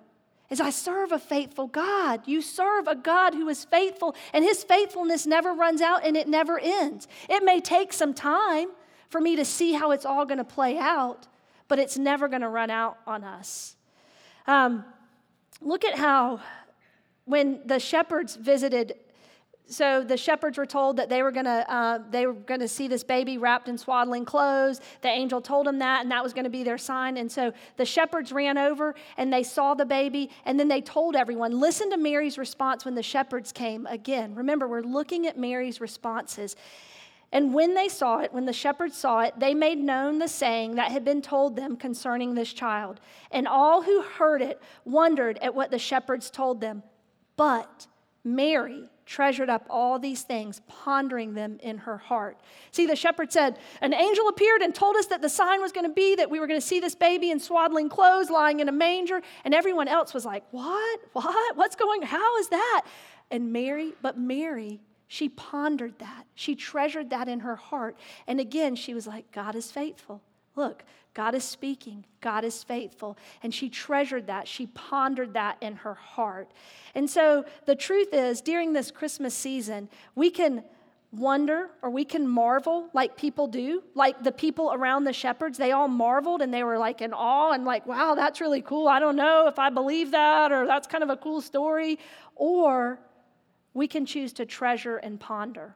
is 0.50 0.62
I 0.62 0.70
serve 0.70 1.12
a 1.12 1.20
faithful 1.20 1.68
God. 1.68 2.28
You 2.28 2.42
serve 2.42 2.88
a 2.88 2.96
God 2.96 3.34
who 3.34 3.50
is 3.50 3.66
faithful, 3.66 4.16
and 4.32 4.46
his 4.46 4.64
faithfulness 4.64 5.26
never 5.26 5.54
runs 5.54 5.82
out 5.82 6.06
and 6.06 6.16
it 6.16 6.30
never 6.30 6.60
ends. 6.60 7.08
It 7.28 7.44
may 7.44 7.60
take 7.60 7.92
some 7.92 8.14
time 8.14 8.70
for 9.10 9.20
me 9.20 9.36
to 9.36 9.44
see 9.44 9.74
how 9.74 9.92
it's 9.92 10.06
all 10.06 10.26
going 10.26 10.38
to 10.38 10.44
play 10.46 10.78
out, 10.78 11.28
but 11.68 11.78
it's 11.78 11.98
never 11.98 12.30
going 12.30 12.42
to 12.42 12.50
run 12.50 12.70
out 12.70 12.98
on 13.06 13.24
us. 13.24 13.76
Um, 14.48 14.86
Look 15.62 15.86
at 15.86 15.98
how, 15.98 16.42
when 17.26 17.62
the 17.66 17.80
shepherds 17.80 18.36
visited, 18.36 18.96
so 19.66 20.04
the 20.04 20.18
shepherds 20.18 20.58
were 20.58 20.66
told 20.66 20.98
that 20.98 21.10
they 21.10 21.24
were 21.24 21.32
going 21.32 21.46
to 21.46 21.74
uh, 21.74 22.00
they 22.10 22.28
were 22.28 22.34
going 22.34 22.60
to 22.60 22.68
see 22.68 22.88
this 22.90 23.04
baby 23.04 23.38
wrapped 23.38 23.70
in 23.70 23.78
swaddling 23.78 24.26
clothes. 24.26 24.82
The 25.02 25.08
angel 25.08 25.42
told 25.42 25.68
them 25.68 25.80
that, 25.80 26.02
and 26.02 26.12
that 26.12 26.22
was 26.22 26.34
going 26.34 26.44
to 26.44 26.50
be 26.50 26.64
their 26.64 26.78
sign. 26.78 27.16
And 27.18 27.32
so 27.32 27.54
the 27.78 27.86
shepherds 27.86 28.32
ran 28.32 28.58
over 28.58 28.94
and 29.18 29.32
they 29.32 29.44
saw 29.44 29.74
the 29.74 29.86
baby, 29.86 30.30
and 30.46 30.60
then 30.60 30.68
they 30.68 30.82
told 30.82 31.16
everyone. 31.16 31.60
Listen 31.60 31.90
to 31.92 31.98
Mary's 31.98 32.38
response 32.38 32.84
when 32.84 32.96
the 32.96 33.04
shepherds 33.04 33.52
came. 33.52 33.86
Again, 33.88 34.36
remember 34.36 34.68
we're 34.68 34.82
looking 34.82 35.28
at 35.28 35.38
Mary's 35.38 35.80
responses. 35.80 36.56
And 37.34 37.52
when 37.52 37.74
they 37.74 37.90
saw 37.90 38.20
it, 38.20 38.32
when 38.32 38.46
the 38.46 38.54
shepherds 38.54 38.96
saw 38.96 39.22
it, 39.22 39.34
they 39.40 39.56
made 39.56 39.80
known 39.80 40.20
the 40.20 40.28
saying 40.28 40.76
that 40.76 40.92
had 40.92 41.04
been 41.04 41.22
told 41.24 41.56
them 41.56 41.76
concerning 41.76 42.36
this 42.36 42.54
child. 42.54 43.00
And 43.32 43.48
all 43.48 43.82
who 43.82 44.04
heard 44.04 44.44
it 44.44 44.62
wondered 44.86 45.40
at 45.40 45.56
what 45.56 45.72
the 45.72 45.80
shepherds 45.80 46.30
told 46.30 46.62
them. 46.62 46.84
But 47.36 47.88
Mary 48.24 48.88
treasured 49.08 49.50
up 49.50 49.66
all 49.68 49.98
these 49.98 50.22
things, 50.22 50.62
pondering 50.68 51.34
them 51.34 51.58
in 51.64 51.80
her 51.80 51.98
heart. 51.98 52.40
See, 52.70 52.86
the 52.86 52.96
shepherd 52.96 53.34
said, 53.34 53.58
An 53.82 53.96
angel 53.96 54.28
appeared 54.28 54.62
and 54.62 54.74
told 54.74 54.96
us 54.96 55.08
that 55.08 55.24
the 55.24 55.28
sign 55.28 55.60
was 55.60 55.72
going 55.72 55.88
to 55.88 55.94
be 55.94 56.16
that 56.16 56.30
we 56.30 56.40
were 56.40 56.46
going 56.46 56.62
to 56.62 56.66
see 56.66 56.80
this 56.80 56.94
baby 56.94 57.32
in 57.32 57.40
swaddling 57.40 57.90
clothes 57.90 58.30
lying 58.30 58.60
in 58.60 58.70
a 58.70 58.72
manger. 58.72 59.24
And 59.44 59.56
everyone 59.56 59.88
else 59.88 60.14
was 60.14 60.24
like, 60.24 60.44
What? 60.52 61.00
What? 61.14 61.58
What's 61.58 61.76
going 61.76 62.04
How 62.04 62.38
is 62.38 62.50
that? 62.50 62.84
And 63.32 63.52
Mary, 63.52 63.94
but 64.04 64.20
Mary 64.20 64.82
she 65.08 65.30
pondered 65.30 66.00
that. 66.00 66.26
She 66.36 66.56
treasured 66.56 67.10
that 67.12 67.28
in 67.28 67.42
her 67.42 67.56
heart. 67.56 67.98
And 68.28 68.40
again, 68.40 68.76
she 68.76 68.94
was 68.94 69.06
like, 69.06 69.32
God 69.32 69.56
is 69.56 69.72
faithful. 69.72 70.22
Look, 70.56 70.84
God 71.14 71.36
is 71.36 71.44
speaking. 71.44 72.06
God 72.22 72.44
is 72.44 72.64
faithful. 72.64 73.18
And 73.44 73.54
she 73.54 73.70
treasured 73.70 74.28
that. 74.28 74.48
She 74.48 74.68
pondered 74.68 75.34
that 75.34 75.58
in 75.62 75.76
her 75.78 75.94
heart. 75.94 76.52
And 76.96 77.10
so 77.10 77.46
the 77.66 77.76
truth 77.76 78.10
is, 78.14 78.42
during 78.42 78.74
this 78.74 78.92
Christmas 78.92 79.36
season, 79.36 79.90
we 80.16 80.30
can 80.30 80.64
wonder 81.12 81.70
or 81.84 81.92
we 81.92 82.04
can 82.04 82.28
marvel 82.28 82.90
like 82.94 83.16
people 83.16 83.48
do. 83.48 83.84
Like 83.94 84.24
the 84.24 84.32
people 84.32 84.74
around 84.74 85.04
the 85.04 85.14
shepherds, 85.14 85.58
they 85.58 85.72
all 85.72 85.88
marveled 85.88 86.42
and 86.42 86.52
they 86.52 86.64
were 86.64 86.78
like 86.78 87.02
in 87.02 87.14
awe 87.14 87.52
and 87.52 87.66
like, 87.66 87.86
wow, 87.86 88.16
that's 88.16 88.42
really 88.42 88.62
cool. 88.62 88.88
I 88.88 89.00
don't 89.00 89.16
know 89.16 89.48
if 89.48 89.60
I 89.60 89.70
believe 89.70 90.12
that 90.12 90.52
or 90.52 90.66
that's 90.66 90.88
kind 90.88 91.04
of 91.04 91.12
a 91.12 91.18
cool 91.18 91.42
story. 91.42 92.00
Or 92.36 93.00
we 93.74 93.88
can 93.88 94.06
choose 94.06 94.34
to 94.34 94.46
treasure 94.46 94.98
and 94.98 95.20
ponder. 95.20 95.76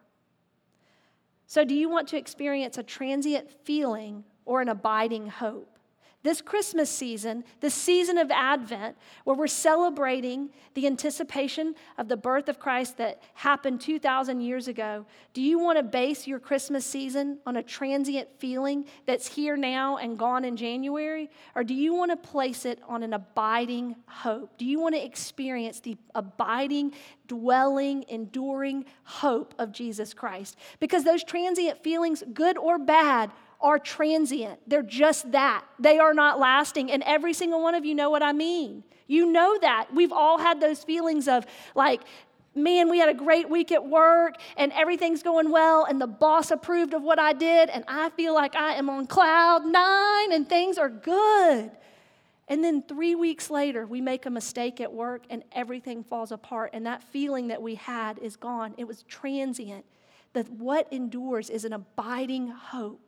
So, 1.45 1.63
do 1.63 1.73
you 1.73 1.89
want 1.89 2.07
to 2.09 2.17
experience 2.17 2.77
a 2.77 2.83
transient 2.83 3.49
feeling 3.49 4.25
or 4.45 4.61
an 4.61 4.69
abiding 4.69 5.27
hope? 5.27 5.76
This 6.23 6.41
Christmas 6.41 6.89
season, 6.89 7.43
this 7.59 7.75
season 7.75 8.17
of 8.17 8.31
Advent, 8.31 8.97
where 9.23 9.35
we're 9.35 9.45
celebrating 9.45 10.49
the 10.73 10.87
anticipation 10.87 11.75
of 11.99 12.07
the 12.07 12.17
birth 12.17 12.49
of 12.49 12.59
Christ 12.59 12.97
that 12.97 13.21
happened 13.35 13.81
2,000 13.81 14.41
years 14.41 14.67
ago, 14.67 15.05
do 15.33 15.43
you 15.43 15.59
want 15.59 15.77
to 15.77 15.83
base 15.83 16.25
your 16.25 16.39
Christmas 16.39 16.85
season 16.85 17.37
on 17.45 17.57
a 17.57 17.63
transient 17.63 18.27
feeling 18.39 18.85
that's 19.05 19.27
here 19.27 19.55
now 19.55 19.97
and 19.97 20.17
gone 20.17 20.43
in 20.43 20.57
January? 20.57 21.29
Or 21.55 21.63
do 21.63 21.75
you 21.75 21.93
want 21.93 22.09
to 22.09 22.17
place 22.17 22.65
it 22.65 22.81
on 22.87 23.03
an 23.03 23.13
abiding 23.13 23.95
hope? 24.07 24.57
Do 24.57 24.65
you 24.65 24.79
want 24.79 24.95
to 24.95 25.05
experience 25.05 25.81
the 25.81 25.97
abiding, 26.15 26.93
dwelling, 27.27 28.05
enduring 28.09 28.85
hope 29.03 29.53
of 29.59 29.71
Jesus 29.71 30.15
Christ? 30.15 30.57
Because 30.79 31.03
those 31.03 31.23
transient 31.23 31.83
feelings, 31.83 32.23
good 32.33 32.57
or 32.57 32.79
bad, 32.79 33.31
are 33.59 33.79
transient. 33.79 34.59
They're 34.67 34.83
just 34.83 35.31
that. 35.31 35.65
They 35.79 35.99
are 35.99 36.13
not 36.13 36.39
lasting. 36.39 36.91
And 36.91 37.03
every 37.03 37.33
single 37.33 37.61
one 37.61 37.75
of 37.75 37.85
you 37.85 37.95
know 37.95 38.09
what 38.09 38.23
I 38.23 38.31
mean. 38.31 38.83
You 39.07 39.31
know 39.31 39.57
that. 39.59 39.87
We've 39.93 40.11
all 40.11 40.37
had 40.37 40.59
those 40.59 40.83
feelings 40.83 41.27
of 41.27 41.45
like, 41.75 42.01
man, 42.53 42.89
we 42.89 42.99
had 42.99 43.09
a 43.09 43.13
great 43.13 43.49
week 43.49 43.71
at 43.71 43.85
work 43.85 44.35
and 44.57 44.71
everything's 44.73 45.23
going 45.23 45.51
well, 45.51 45.85
and 45.85 46.01
the 46.01 46.07
boss 46.07 46.51
approved 46.51 46.93
of 46.93 47.03
what 47.03 47.19
I 47.19 47.33
did, 47.33 47.69
and 47.69 47.83
I 47.87 48.09
feel 48.09 48.33
like 48.33 48.55
I 48.55 48.73
am 48.73 48.89
on 48.89 49.07
cloud 49.07 49.65
nine 49.65 50.33
and 50.33 50.49
things 50.49 50.77
are 50.77 50.89
good. 50.89 51.71
And 52.49 52.63
then 52.63 52.81
three 52.81 53.13
weeks 53.13 53.49
later, 53.49 53.85
we 53.85 53.99
make 54.01 54.25
a 54.25 54.29
mistake 54.29 54.79
at 54.79 54.93
work 54.93 55.23
and 55.29 55.43
everything 55.51 56.03
falls 56.03 56.31
apart, 56.31 56.71
and 56.73 56.85
that 56.85 57.03
feeling 57.03 57.47
that 57.49 57.61
we 57.61 57.75
had 57.75 58.19
is 58.19 58.35
gone. 58.35 58.73
It 58.77 58.87
was 58.87 59.03
transient. 59.03 59.85
That 60.33 60.49
what 60.49 60.91
endures 60.91 61.49
is 61.49 61.63
an 61.63 61.73
abiding 61.73 62.47
hope 62.47 63.06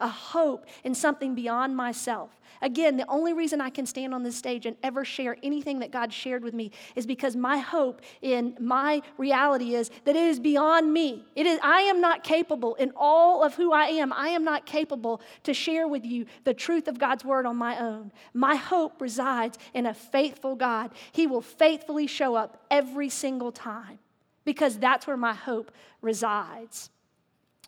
a 0.00 0.08
hope 0.08 0.66
in 0.84 0.94
something 0.94 1.34
beyond 1.34 1.76
myself. 1.76 2.30
Again, 2.62 2.96
the 2.96 3.08
only 3.08 3.32
reason 3.32 3.60
I 3.60 3.70
can 3.70 3.86
stand 3.86 4.12
on 4.12 4.22
this 4.22 4.36
stage 4.36 4.66
and 4.66 4.76
ever 4.82 5.04
share 5.04 5.36
anything 5.42 5.78
that 5.78 5.90
God 5.90 6.12
shared 6.12 6.42
with 6.42 6.52
me 6.52 6.72
is 6.94 7.06
because 7.06 7.34
my 7.34 7.58
hope 7.58 8.02
in 8.20 8.54
my 8.60 9.02
reality 9.16 9.74
is 9.74 9.90
that 10.04 10.16
it 10.16 10.22
is 10.22 10.38
beyond 10.38 10.92
me. 10.92 11.24
It 11.34 11.46
is 11.46 11.58
I 11.62 11.82
am 11.82 12.00
not 12.00 12.22
capable 12.22 12.74
in 12.74 12.92
all 12.96 13.42
of 13.42 13.54
who 13.54 13.72
I 13.72 13.86
am. 13.86 14.12
I 14.12 14.28
am 14.28 14.44
not 14.44 14.66
capable 14.66 15.22
to 15.44 15.54
share 15.54 15.88
with 15.88 16.04
you 16.04 16.26
the 16.44 16.54
truth 16.54 16.86
of 16.86 16.98
God's 16.98 17.24
word 17.24 17.46
on 17.46 17.56
my 17.56 17.78
own. 17.78 18.12
My 18.34 18.56
hope 18.56 19.00
resides 19.00 19.58
in 19.72 19.86
a 19.86 19.94
faithful 19.94 20.54
God. 20.54 20.90
He 21.12 21.26
will 21.26 21.42
faithfully 21.42 22.06
show 22.06 22.34
up 22.34 22.64
every 22.70 23.08
single 23.08 23.52
time 23.52 23.98
because 24.44 24.78
that's 24.78 25.06
where 25.06 25.16
my 25.16 25.34
hope 25.34 25.72
resides. 26.02 26.90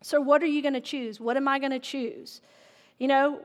So, 0.02 0.20
what 0.20 0.42
are 0.42 0.46
you 0.46 0.62
going 0.62 0.74
to 0.74 0.80
choose? 0.80 1.20
What 1.20 1.36
am 1.36 1.48
I 1.48 1.58
going 1.58 1.72
to 1.72 1.78
choose? 1.78 2.40
You 2.98 3.08
know, 3.08 3.40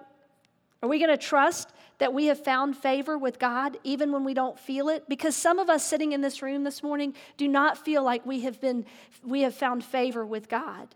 are 0.81 0.89
we 0.89 0.99
going 0.99 1.09
to 1.09 1.17
trust 1.17 1.69
that 1.97 2.13
we 2.13 2.27
have 2.27 2.43
found 2.43 2.77
favor 2.77 3.17
with 3.17 3.39
God 3.39 3.77
even 3.83 4.11
when 4.11 4.23
we 4.23 4.33
don't 4.33 4.59
feel 4.59 4.89
it? 4.89 5.07
Because 5.09 5.35
some 5.35 5.59
of 5.59 5.69
us 5.69 5.83
sitting 5.83 6.11
in 6.11 6.21
this 6.21 6.41
room 6.41 6.63
this 6.63 6.83
morning 6.83 7.13
do 7.37 7.47
not 7.47 7.77
feel 7.77 8.03
like 8.03 8.25
we 8.25 8.41
have 8.41 8.61
been 8.61 8.85
we 9.23 9.41
have 9.41 9.55
found 9.55 9.83
favor 9.83 10.25
with 10.25 10.49
God. 10.49 10.95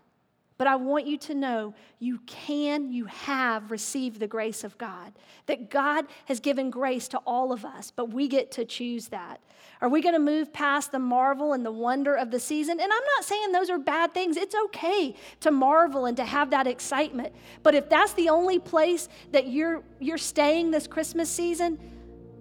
But 0.62 0.68
I 0.68 0.76
want 0.76 1.08
you 1.08 1.18
to 1.18 1.34
know 1.34 1.74
you 1.98 2.20
can, 2.24 2.92
you 2.92 3.06
have 3.06 3.72
received 3.72 4.20
the 4.20 4.28
grace 4.28 4.62
of 4.62 4.78
God. 4.78 5.12
That 5.46 5.70
God 5.70 6.06
has 6.26 6.38
given 6.38 6.70
grace 6.70 7.08
to 7.08 7.18
all 7.26 7.50
of 7.50 7.64
us, 7.64 7.90
but 7.90 8.10
we 8.10 8.28
get 8.28 8.52
to 8.52 8.64
choose 8.64 9.08
that. 9.08 9.40
Are 9.80 9.88
we 9.88 10.00
going 10.00 10.14
to 10.14 10.20
move 10.20 10.52
past 10.52 10.92
the 10.92 11.00
marvel 11.00 11.52
and 11.52 11.66
the 11.66 11.72
wonder 11.72 12.14
of 12.14 12.30
the 12.30 12.38
season? 12.38 12.78
And 12.78 12.92
I'm 12.92 13.04
not 13.16 13.24
saying 13.24 13.50
those 13.50 13.70
are 13.70 13.78
bad 13.80 14.14
things. 14.14 14.36
It's 14.36 14.54
okay 14.66 15.16
to 15.40 15.50
marvel 15.50 16.06
and 16.06 16.16
to 16.18 16.24
have 16.24 16.50
that 16.50 16.68
excitement. 16.68 17.34
But 17.64 17.74
if 17.74 17.88
that's 17.88 18.12
the 18.12 18.28
only 18.28 18.60
place 18.60 19.08
that 19.32 19.48
you're, 19.48 19.82
you're 19.98 20.16
staying 20.16 20.70
this 20.70 20.86
Christmas 20.86 21.28
season, 21.28 21.76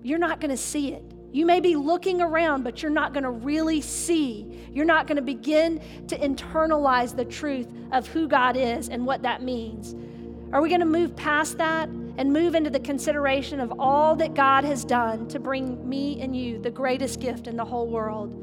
you're 0.04 0.20
not 0.20 0.40
going 0.40 0.52
to 0.52 0.58
see 0.58 0.94
it. 0.94 1.12
You 1.32 1.46
may 1.46 1.62
be 1.62 1.78
looking 1.78 2.22
around, 2.22 2.64
but 2.64 2.82
you're 2.82 2.92
not 2.92 3.14
going 3.14 3.24
to 3.24 3.30
really 3.32 3.80
see. 3.80 4.46
You're 4.74 4.86
not 4.86 5.08
going 5.08 5.16
to 5.16 5.22
begin 5.22 5.82
to 6.08 6.18
internalize 6.18 7.16
the 7.16 7.24
truth 7.24 7.68
of 7.94 8.06
who 8.08 8.28
God 8.28 8.58
is 8.58 8.90
and 8.90 9.06
what 9.06 9.22
that 9.22 9.42
means. 9.42 9.96
Are 10.52 10.62
we 10.62 10.68
going 10.68 10.82
to 10.82 10.86
move 10.86 11.16
past 11.16 11.58
that 11.58 11.88
and 11.88 12.34
move 12.34 12.54
into 12.54 12.70
the 12.70 12.82
consideration 12.82 13.62
of 13.62 13.80
all 13.80 14.18
that 14.18 14.34
God 14.34 14.66
has 14.66 14.84
done 14.84 15.30
to 15.30 15.40
bring 15.40 15.88
me 15.88 16.22
and 16.22 16.36
you 16.36 16.60
the 16.60 16.70
greatest 16.70 17.22
gift 17.22 17.48
in 17.48 17.56
the 17.56 17.64
whole 17.64 17.88
world? 17.88 18.36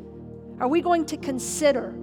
Are 0.59 0.69
we 0.69 0.81
going 0.81 1.05
to 1.07 1.19
consider 1.19 1.95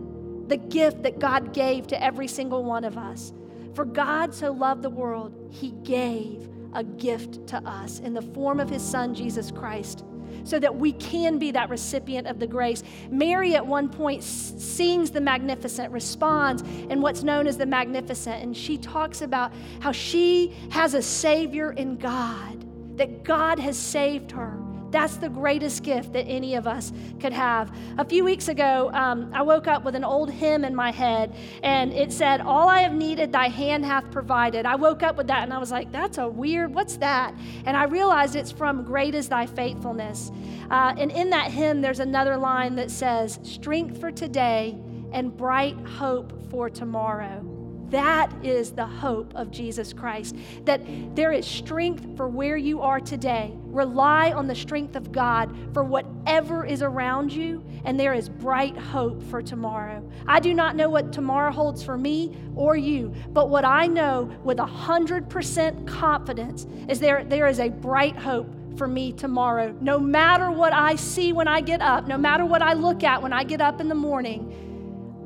the 0.47 0.57
gift 0.57 1.01
that 1.01 1.17
God 1.17 1.51
gave 1.51 1.87
to 1.87 2.03
every 2.03 2.27
single 2.27 2.63
one 2.63 2.83
of 2.83 2.95
us? 2.95 3.33
For 3.73 3.85
God 3.85 4.35
so 4.35 4.51
loved 4.51 4.83
the 4.83 4.91
world, 4.91 5.33
he 5.49 5.71
gave 5.83 6.47
a 6.73 6.83
gift 6.83 7.47
to 7.47 7.57
us 7.67 7.99
in 7.99 8.13
the 8.13 8.21
form 8.21 8.59
of 8.59 8.69
his 8.69 8.83
son, 8.83 9.15
Jesus 9.15 9.49
Christ 9.49 10.05
so 10.45 10.59
that 10.59 10.73
we 10.73 10.93
can 10.93 11.37
be 11.37 11.51
that 11.51 11.69
recipient 11.69 12.27
of 12.27 12.39
the 12.39 12.47
grace. 12.47 12.83
Mary, 13.09 13.55
at 13.55 13.65
one 13.65 13.89
point, 13.89 14.23
sings 14.23 15.11
the 15.11 15.19
Magnificat, 15.21 15.91
responds 15.91 16.61
in 16.89 17.01
what's 17.01 17.23
known 17.23 17.47
as 17.47 17.57
the 17.57 17.65
Magnificat, 17.65 18.41
and 18.41 18.55
she 18.55 18.77
talks 18.77 19.21
about 19.21 19.51
how 19.81 19.91
she 19.91 20.53
has 20.69 20.93
a 20.93 21.01
Savior 21.01 21.73
in 21.73 21.97
God, 21.97 22.65
that 22.97 23.23
God 23.23 23.59
has 23.59 23.77
saved 23.77 24.31
her. 24.31 24.64
That's 24.95 25.17
the 25.17 25.27
greatest 25.27 25.83
gift 25.83 26.13
that 26.13 26.23
any 26.23 26.55
of 26.55 26.67
us 26.67 26.93
could 27.19 27.33
have. 27.33 27.69
A 27.97 28.05
few 28.05 28.23
weeks 28.23 28.47
ago, 28.47 28.89
um, 28.93 29.29
I 29.33 29.41
woke 29.41 29.67
up 29.67 29.83
with 29.83 29.93
an 29.93 30.05
old 30.05 30.31
hymn 30.31 30.63
in 30.63 30.73
my 30.73 30.89
head, 30.89 31.35
and 31.63 31.91
it 31.91 32.13
said, 32.13 32.39
All 32.39 32.69
I 32.69 32.79
have 32.79 32.93
needed, 32.93 33.33
thy 33.33 33.49
hand 33.49 33.83
hath 33.83 34.09
provided. 34.09 34.65
I 34.65 34.75
woke 34.75 35.03
up 35.03 35.17
with 35.17 35.27
that, 35.27 35.43
and 35.43 35.51
I 35.51 35.57
was 35.57 35.69
like, 35.69 35.91
That's 35.91 36.17
a 36.17 36.29
weird, 36.29 36.73
what's 36.73 36.95
that? 36.97 37.35
And 37.65 37.75
I 37.75 37.83
realized 37.83 38.37
it's 38.37 38.53
from 38.53 38.85
Great 38.85 39.15
is 39.15 39.27
thy 39.27 39.47
faithfulness. 39.47 40.31
Uh, 40.71 40.95
and 40.97 41.11
in 41.11 41.29
that 41.31 41.51
hymn, 41.51 41.81
there's 41.81 41.99
another 41.99 42.37
line 42.37 42.75
that 42.75 42.89
says, 42.89 43.37
Strength 43.43 43.99
for 43.99 44.11
today 44.11 44.77
and 45.11 45.35
bright 45.35 45.75
hope 45.85 46.49
for 46.49 46.69
tomorrow. 46.69 47.54
That 47.89 48.31
is 48.43 48.71
the 48.71 48.85
hope 48.85 49.33
of 49.35 49.51
Jesus 49.51 49.93
Christ. 49.93 50.35
That 50.63 50.81
there 51.15 51.31
is 51.31 51.45
strength 51.45 52.17
for 52.17 52.27
where 52.27 52.57
you 52.57 52.81
are 52.81 52.99
today. 52.99 53.53
Rely 53.65 54.31
on 54.31 54.47
the 54.47 54.55
strength 54.55 54.95
of 54.95 55.11
God 55.11 55.55
for 55.73 55.83
whatever 55.83 56.65
is 56.65 56.81
around 56.81 57.31
you, 57.31 57.63
and 57.83 57.99
there 57.99 58.13
is 58.13 58.29
bright 58.29 58.77
hope 58.77 59.21
for 59.23 59.41
tomorrow. 59.41 60.07
I 60.27 60.39
do 60.39 60.53
not 60.53 60.75
know 60.75 60.89
what 60.89 61.13
tomorrow 61.13 61.51
holds 61.51 61.83
for 61.83 61.97
me 61.97 62.35
or 62.55 62.75
you, 62.75 63.13
but 63.29 63.49
what 63.49 63.65
I 63.65 63.87
know 63.87 64.31
with 64.43 64.57
100% 64.57 65.87
confidence 65.87 66.65
is 66.87 66.99
there, 66.99 67.23
there 67.23 67.47
is 67.47 67.59
a 67.59 67.69
bright 67.69 68.15
hope 68.15 68.49
for 68.77 68.87
me 68.87 69.13
tomorrow. 69.13 69.75
No 69.79 69.99
matter 69.99 70.51
what 70.51 70.73
I 70.73 70.95
see 70.95 71.33
when 71.33 71.47
I 71.47 71.61
get 71.61 71.81
up, 71.81 72.07
no 72.07 72.17
matter 72.17 72.45
what 72.45 72.61
I 72.61 72.73
look 72.73 73.03
at 73.03 73.21
when 73.21 73.33
I 73.33 73.43
get 73.43 73.61
up 73.61 73.79
in 73.79 73.87
the 73.87 73.95
morning, 73.95 74.64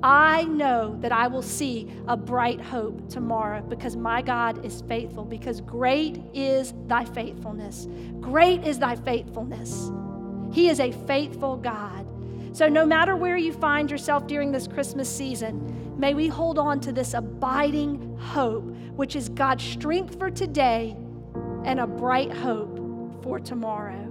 I 0.02 0.44
know 0.44 0.96
that 1.02 1.12
I 1.12 1.28
will 1.28 1.42
see 1.42 1.92
a 2.08 2.16
bright 2.16 2.62
hope 2.62 3.10
tomorrow 3.10 3.62
because 3.62 3.98
my 3.98 4.22
God 4.22 4.66
is 4.66 4.82
faithful, 4.88 5.26
because 5.26 5.60
great 5.60 6.22
is 6.34 6.74
thy 6.88 7.04
faithfulness. 7.04 7.88
Great 8.22 8.66
is 8.66 8.80
thy 8.80 8.96
faithfulness. 8.96 9.92
He 10.54 10.70
is 10.70 10.80
a 10.80 10.92
faithful 10.92 11.58
God. 11.58 12.06
So, 12.54 12.68
no 12.68 12.86
matter 12.86 13.16
where 13.16 13.38
you 13.38 13.52
find 13.54 13.92
yourself 13.92 14.26
during 14.26 14.52
this 14.52 14.68
Christmas 14.68 15.14
season, 15.14 15.98
may 16.00 16.14
we 16.14 16.28
hold 16.28 16.58
on 16.58 16.80
to 16.82 16.92
this 16.92 17.14
abiding 17.14 18.18
hope, 18.18 18.64
which 18.96 19.16
is 19.16 19.30
God's 19.30 19.64
strength 19.64 20.18
for 20.18 20.32
today 20.32 20.96
and 21.66 21.80
a 21.80 21.88
bright 21.88 22.32
hope 22.32 22.80
for 23.22 23.40
tomorrow. 23.40 24.09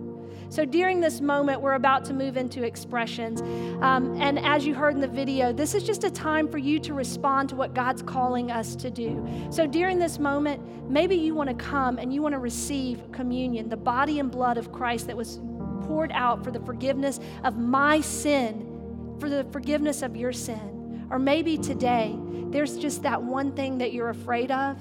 So 0.50 0.64
during 0.64 1.00
this 1.00 1.20
moment, 1.20 1.60
we're 1.60 1.74
about 1.74 2.04
to 2.06 2.14
move 2.14 2.36
into 2.36 2.62
expressions. 2.62 3.42
Um, 3.82 4.20
and 4.20 4.38
as 4.38 4.66
you 4.66 4.74
heard 4.74 4.94
in 4.94 5.00
the 5.00 5.08
video, 5.08 5.52
this 5.52 5.74
is 5.74 5.82
just 5.82 6.04
a 6.04 6.10
time 6.10 6.48
for 6.48 6.58
you 6.58 6.78
to 6.80 6.94
respond 6.94 7.50
to 7.50 7.56
what 7.56 7.74
God's 7.74 8.02
calling 8.02 8.50
us 8.50 8.74
to 8.76 8.90
do. 8.90 9.26
So 9.50 9.66
during 9.66 9.98
this 9.98 10.18
moment, 10.18 10.90
maybe 10.90 11.16
you 11.16 11.34
want 11.34 11.50
to 11.50 11.54
come 11.54 11.98
and 11.98 12.12
you 12.12 12.22
want 12.22 12.32
to 12.32 12.38
receive 12.38 13.12
communion, 13.12 13.68
the 13.68 13.76
body 13.76 14.20
and 14.20 14.30
blood 14.30 14.56
of 14.56 14.72
Christ 14.72 15.06
that 15.08 15.16
was 15.16 15.40
poured 15.82 16.12
out 16.12 16.42
for 16.42 16.50
the 16.50 16.60
forgiveness 16.60 17.20
of 17.44 17.58
my 17.58 18.00
sin, 18.00 19.16
for 19.20 19.28
the 19.28 19.44
forgiveness 19.52 20.00
of 20.02 20.16
your 20.16 20.32
sin. 20.32 21.06
Or 21.10 21.18
maybe 21.18 21.58
today, 21.58 22.18
there's 22.50 22.78
just 22.78 23.02
that 23.02 23.22
one 23.22 23.52
thing 23.52 23.78
that 23.78 23.92
you're 23.92 24.10
afraid 24.10 24.50
of. 24.50 24.78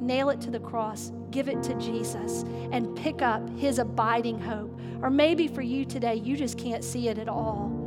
Nail 0.00 0.30
it 0.30 0.40
to 0.42 0.50
the 0.50 0.60
cross 0.60 1.12
give 1.30 1.48
it 1.48 1.62
to 1.64 1.74
Jesus 1.74 2.44
and 2.72 2.96
pick 2.96 3.22
up 3.22 3.48
his 3.58 3.78
abiding 3.78 4.38
hope. 4.38 4.78
Or 5.02 5.10
maybe 5.10 5.48
for 5.48 5.62
you 5.62 5.84
today, 5.84 6.14
you 6.14 6.36
just 6.36 6.58
can't 6.58 6.82
see 6.82 7.08
it 7.08 7.18
at 7.18 7.28
all. 7.28 7.85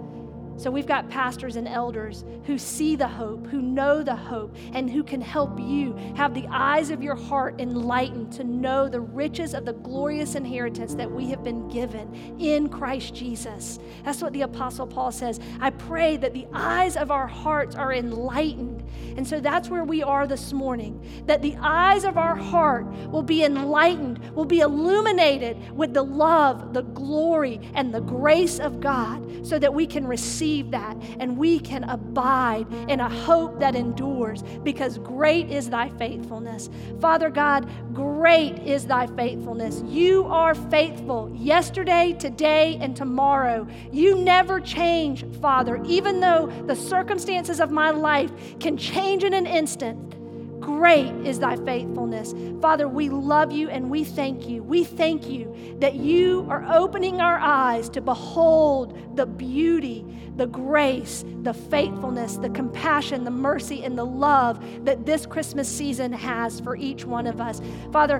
So 0.60 0.70
we've 0.70 0.86
got 0.86 1.10
pastors 1.10 1.56
and 1.56 1.70
elders 1.70 2.26
who 2.44 2.58
see 2.58 2.98
the 2.98 3.08
hope, 3.08 3.48
who 3.48 3.62
know 3.62 4.04
the 4.04 4.16
hope, 4.16 4.58
and 4.74 4.90
who 4.90 5.04
can 5.04 5.22
help 5.22 5.58
you 5.58 5.96
have 6.18 6.34
the 6.34 6.46
eyes 6.52 6.90
of 6.90 7.02
your 7.02 7.16
heart 7.16 7.62
enlightened 7.62 8.34
to 8.34 8.44
know 8.44 8.90
the 8.90 9.00
riches 9.00 9.54
of 9.54 9.64
the 9.64 9.72
glorious 9.72 10.36
inheritance 10.36 10.96
that 10.96 11.10
we 11.10 11.28
have 11.28 11.46
been 11.46 11.70
given 11.70 12.14
in 12.40 12.68
Christ 12.68 13.16
Jesus. 13.16 13.80
That's 14.04 14.22
what 14.22 14.34
the 14.34 14.42
Apostle 14.42 14.86
Paul 14.86 15.14
says. 15.14 15.40
I 15.62 15.70
pray 15.70 16.18
that 16.18 16.34
the 16.34 16.46
eyes 16.54 16.98
of 16.98 17.10
our 17.10 17.28
hearts 17.28 17.78
are 17.78 17.94
enlightened. 17.94 18.84
And 19.16 19.26
so 19.26 19.40
that's 19.40 19.70
where 19.70 19.86
we 19.86 20.04
are 20.04 20.28
this 20.28 20.52
morning, 20.52 21.24
that 21.26 21.42
the 21.42 21.56
eyes 21.62 22.04
of 22.04 22.18
our 22.18 22.36
heart 22.36 22.86
will 23.08 23.24
be 23.24 23.46
enlightened, 23.46 24.20
will 24.36 24.44
be 24.44 24.60
illuminated 24.60 25.72
with 25.72 25.94
the 25.94 26.04
love, 26.04 26.74
the 26.74 26.82
glory, 26.82 27.62
and 27.76 27.94
the 27.94 28.02
grace 28.02 28.60
of 28.60 28.82
God, 28.82 29.48
so 29.48 29.58
that 29.58 29.74
we 29.74 29.88
can 29.88 30.06
receive 30.06 30.49
receive 30.50 30.72
that 30.72 30.98
and 31.20 31.38
we 31.38 31.60
can 31.60 31.84
abide 31.86 32.66
in 32.90 33.00
a 33.00 33.10
hope 33.10 33.60
that 33.60 33.76
endures 33.76 34.42
because 34.64 34.98
great 35.00 35.50
is 35.50 35.70
thy 35.70 35.90
faithfulness. 35.90 36.70
Father 37.00 37.30
God, 37.30 37.70
great 37.94 38.58
is 38.60 38.86
thy 38.88 39.06
faithfulness. 39.08 39.84
You 39.86 40.26
are 40.26 40.56
faithful 40.56 41.32
yesterday, 41.36 42.16
today, 42.18 42.78
and 42.82 42.96
tomorrow. 42.96 43.68
You 43.92 44.16
never 44.16 44.60
change, 44.60 45.24
Father, 45.40 45.82
even 45.86 46.20
though 46.20 46.48
the 46.66 46.76
circumstances 46.76 47.60
of 47.60 47.72
my 47.72 47.92
life 47.92 48.32
can 48.60 48.76
change 48.78 49.24
in 49.24 49.34
an 49.34 49.46
instant. 49.46 50.09
Great 50.78 51.12
is 51.26 51.40
thy 51.40 51.56
faithfulness. 51.56 52.36
Father, 52.62 52.88
we 52.88 53.10
love 53.10 53.52
you 53.52 53.70
and 53.70 53.90
we 53.90 54.04
thank 54.04 54.48
you. 54.48 54.62
We 54.62 54.84
thank 54.84 55.28
you 55.28 55.78
that 55.80 55.96
you 55.96 56.46
are 56.48 56.64
opening 56.72 57.22
our 57.22 57.40
eyes 57.40 57.90
to 57.90 58.02
behold 58.02 58.96
the 59.18 59.26
beauty, 59.26 60.06
the 60.36 60.46
grace, 60.46 61.26
the 61.42 61.56
faithfulness, 61.56 62.38
the 62.38 62.52
compassion, 62.52 63.24
the 63.24 63.32
mercy, 63.32 63.84
and 63.84 63.98
the 63.98 64.06
love 64.06 64.64
that 64.86 65.08
this 65.08 65.26
Christmas 65.26 65.68
season 65.68 66.14
has 66.14 66.60
for 66.60 66.76
each 66.76 67.04
one 67.04 67.26
of 67.26 67.42
us. 67.42 67.62
Father, 67.92 68.20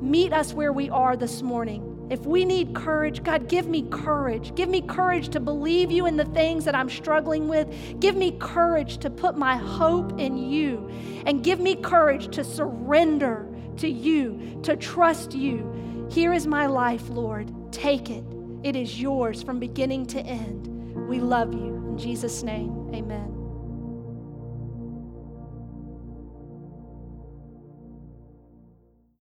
meet 0.00 0.32
us 0.32 0.54
where 0.54 0.72
we 0.72 0.88
are 0.90 1.16
this 1.16 1.42
morning. 1.42 1.97
If 2.10 2.24
we 2.24 2.44
need 2.44 2.74
courage, 2.74 3.22
God, 3.22 3.48
give 3.48 3.66
me 3.66 3.82
courage. 3.90 4.54
Give 4.54 4.68
me 4.68 4.80
courage 4.80 5.28
to 5.30 5.40
believe 5.40 5.90
you 5.90 6.06
in 6.06 6.16
the 6.16 6.24
things 6.26 6.64
that 6.64 6.74
I'm 6.74 6.88
struggling 6.88 7.48
with. 7.48 7.68
Give 8.00 8.16
me 8.16 8.36
courage 8.38 8.98
to 8.98 9.10
put 9.10 9.36
my 9.36 9.56
hope 9.56 10.18
in 10.18 10.36
you. 10.36 10.88
And 11.26 11.44
give 11.44 11.60
me 11.60 11.76
courage 11.76 12.34
to 12.34 12.44
surrender 12.44 13.46
to 13.78 13.88
you, 13.88 14.58
to 14.62 14.76
trust 14.76 15.34
you. 15.34 16.08
Here 16.10 16.32
is 16.32 16.46
my 16.46 16.66
life, 16.66 17.08
Lord. 17.10 17.52
Take 17.72 18.10
it. 18.10 18.24
It 18.64 18.74
is 18.74 19.00
yours 19.00 19.42
from 19.42 19.60
beginning 19.60 20.06
to 20.06 20.20
end. 20.20 20.66
We 21.08 21.20
love 21.20 21.52
you. 21.52 21.76
In 21.90 21.98
Jesus' 21.98 22.42
name, 22.42 22.90
amen. 22.94 23.37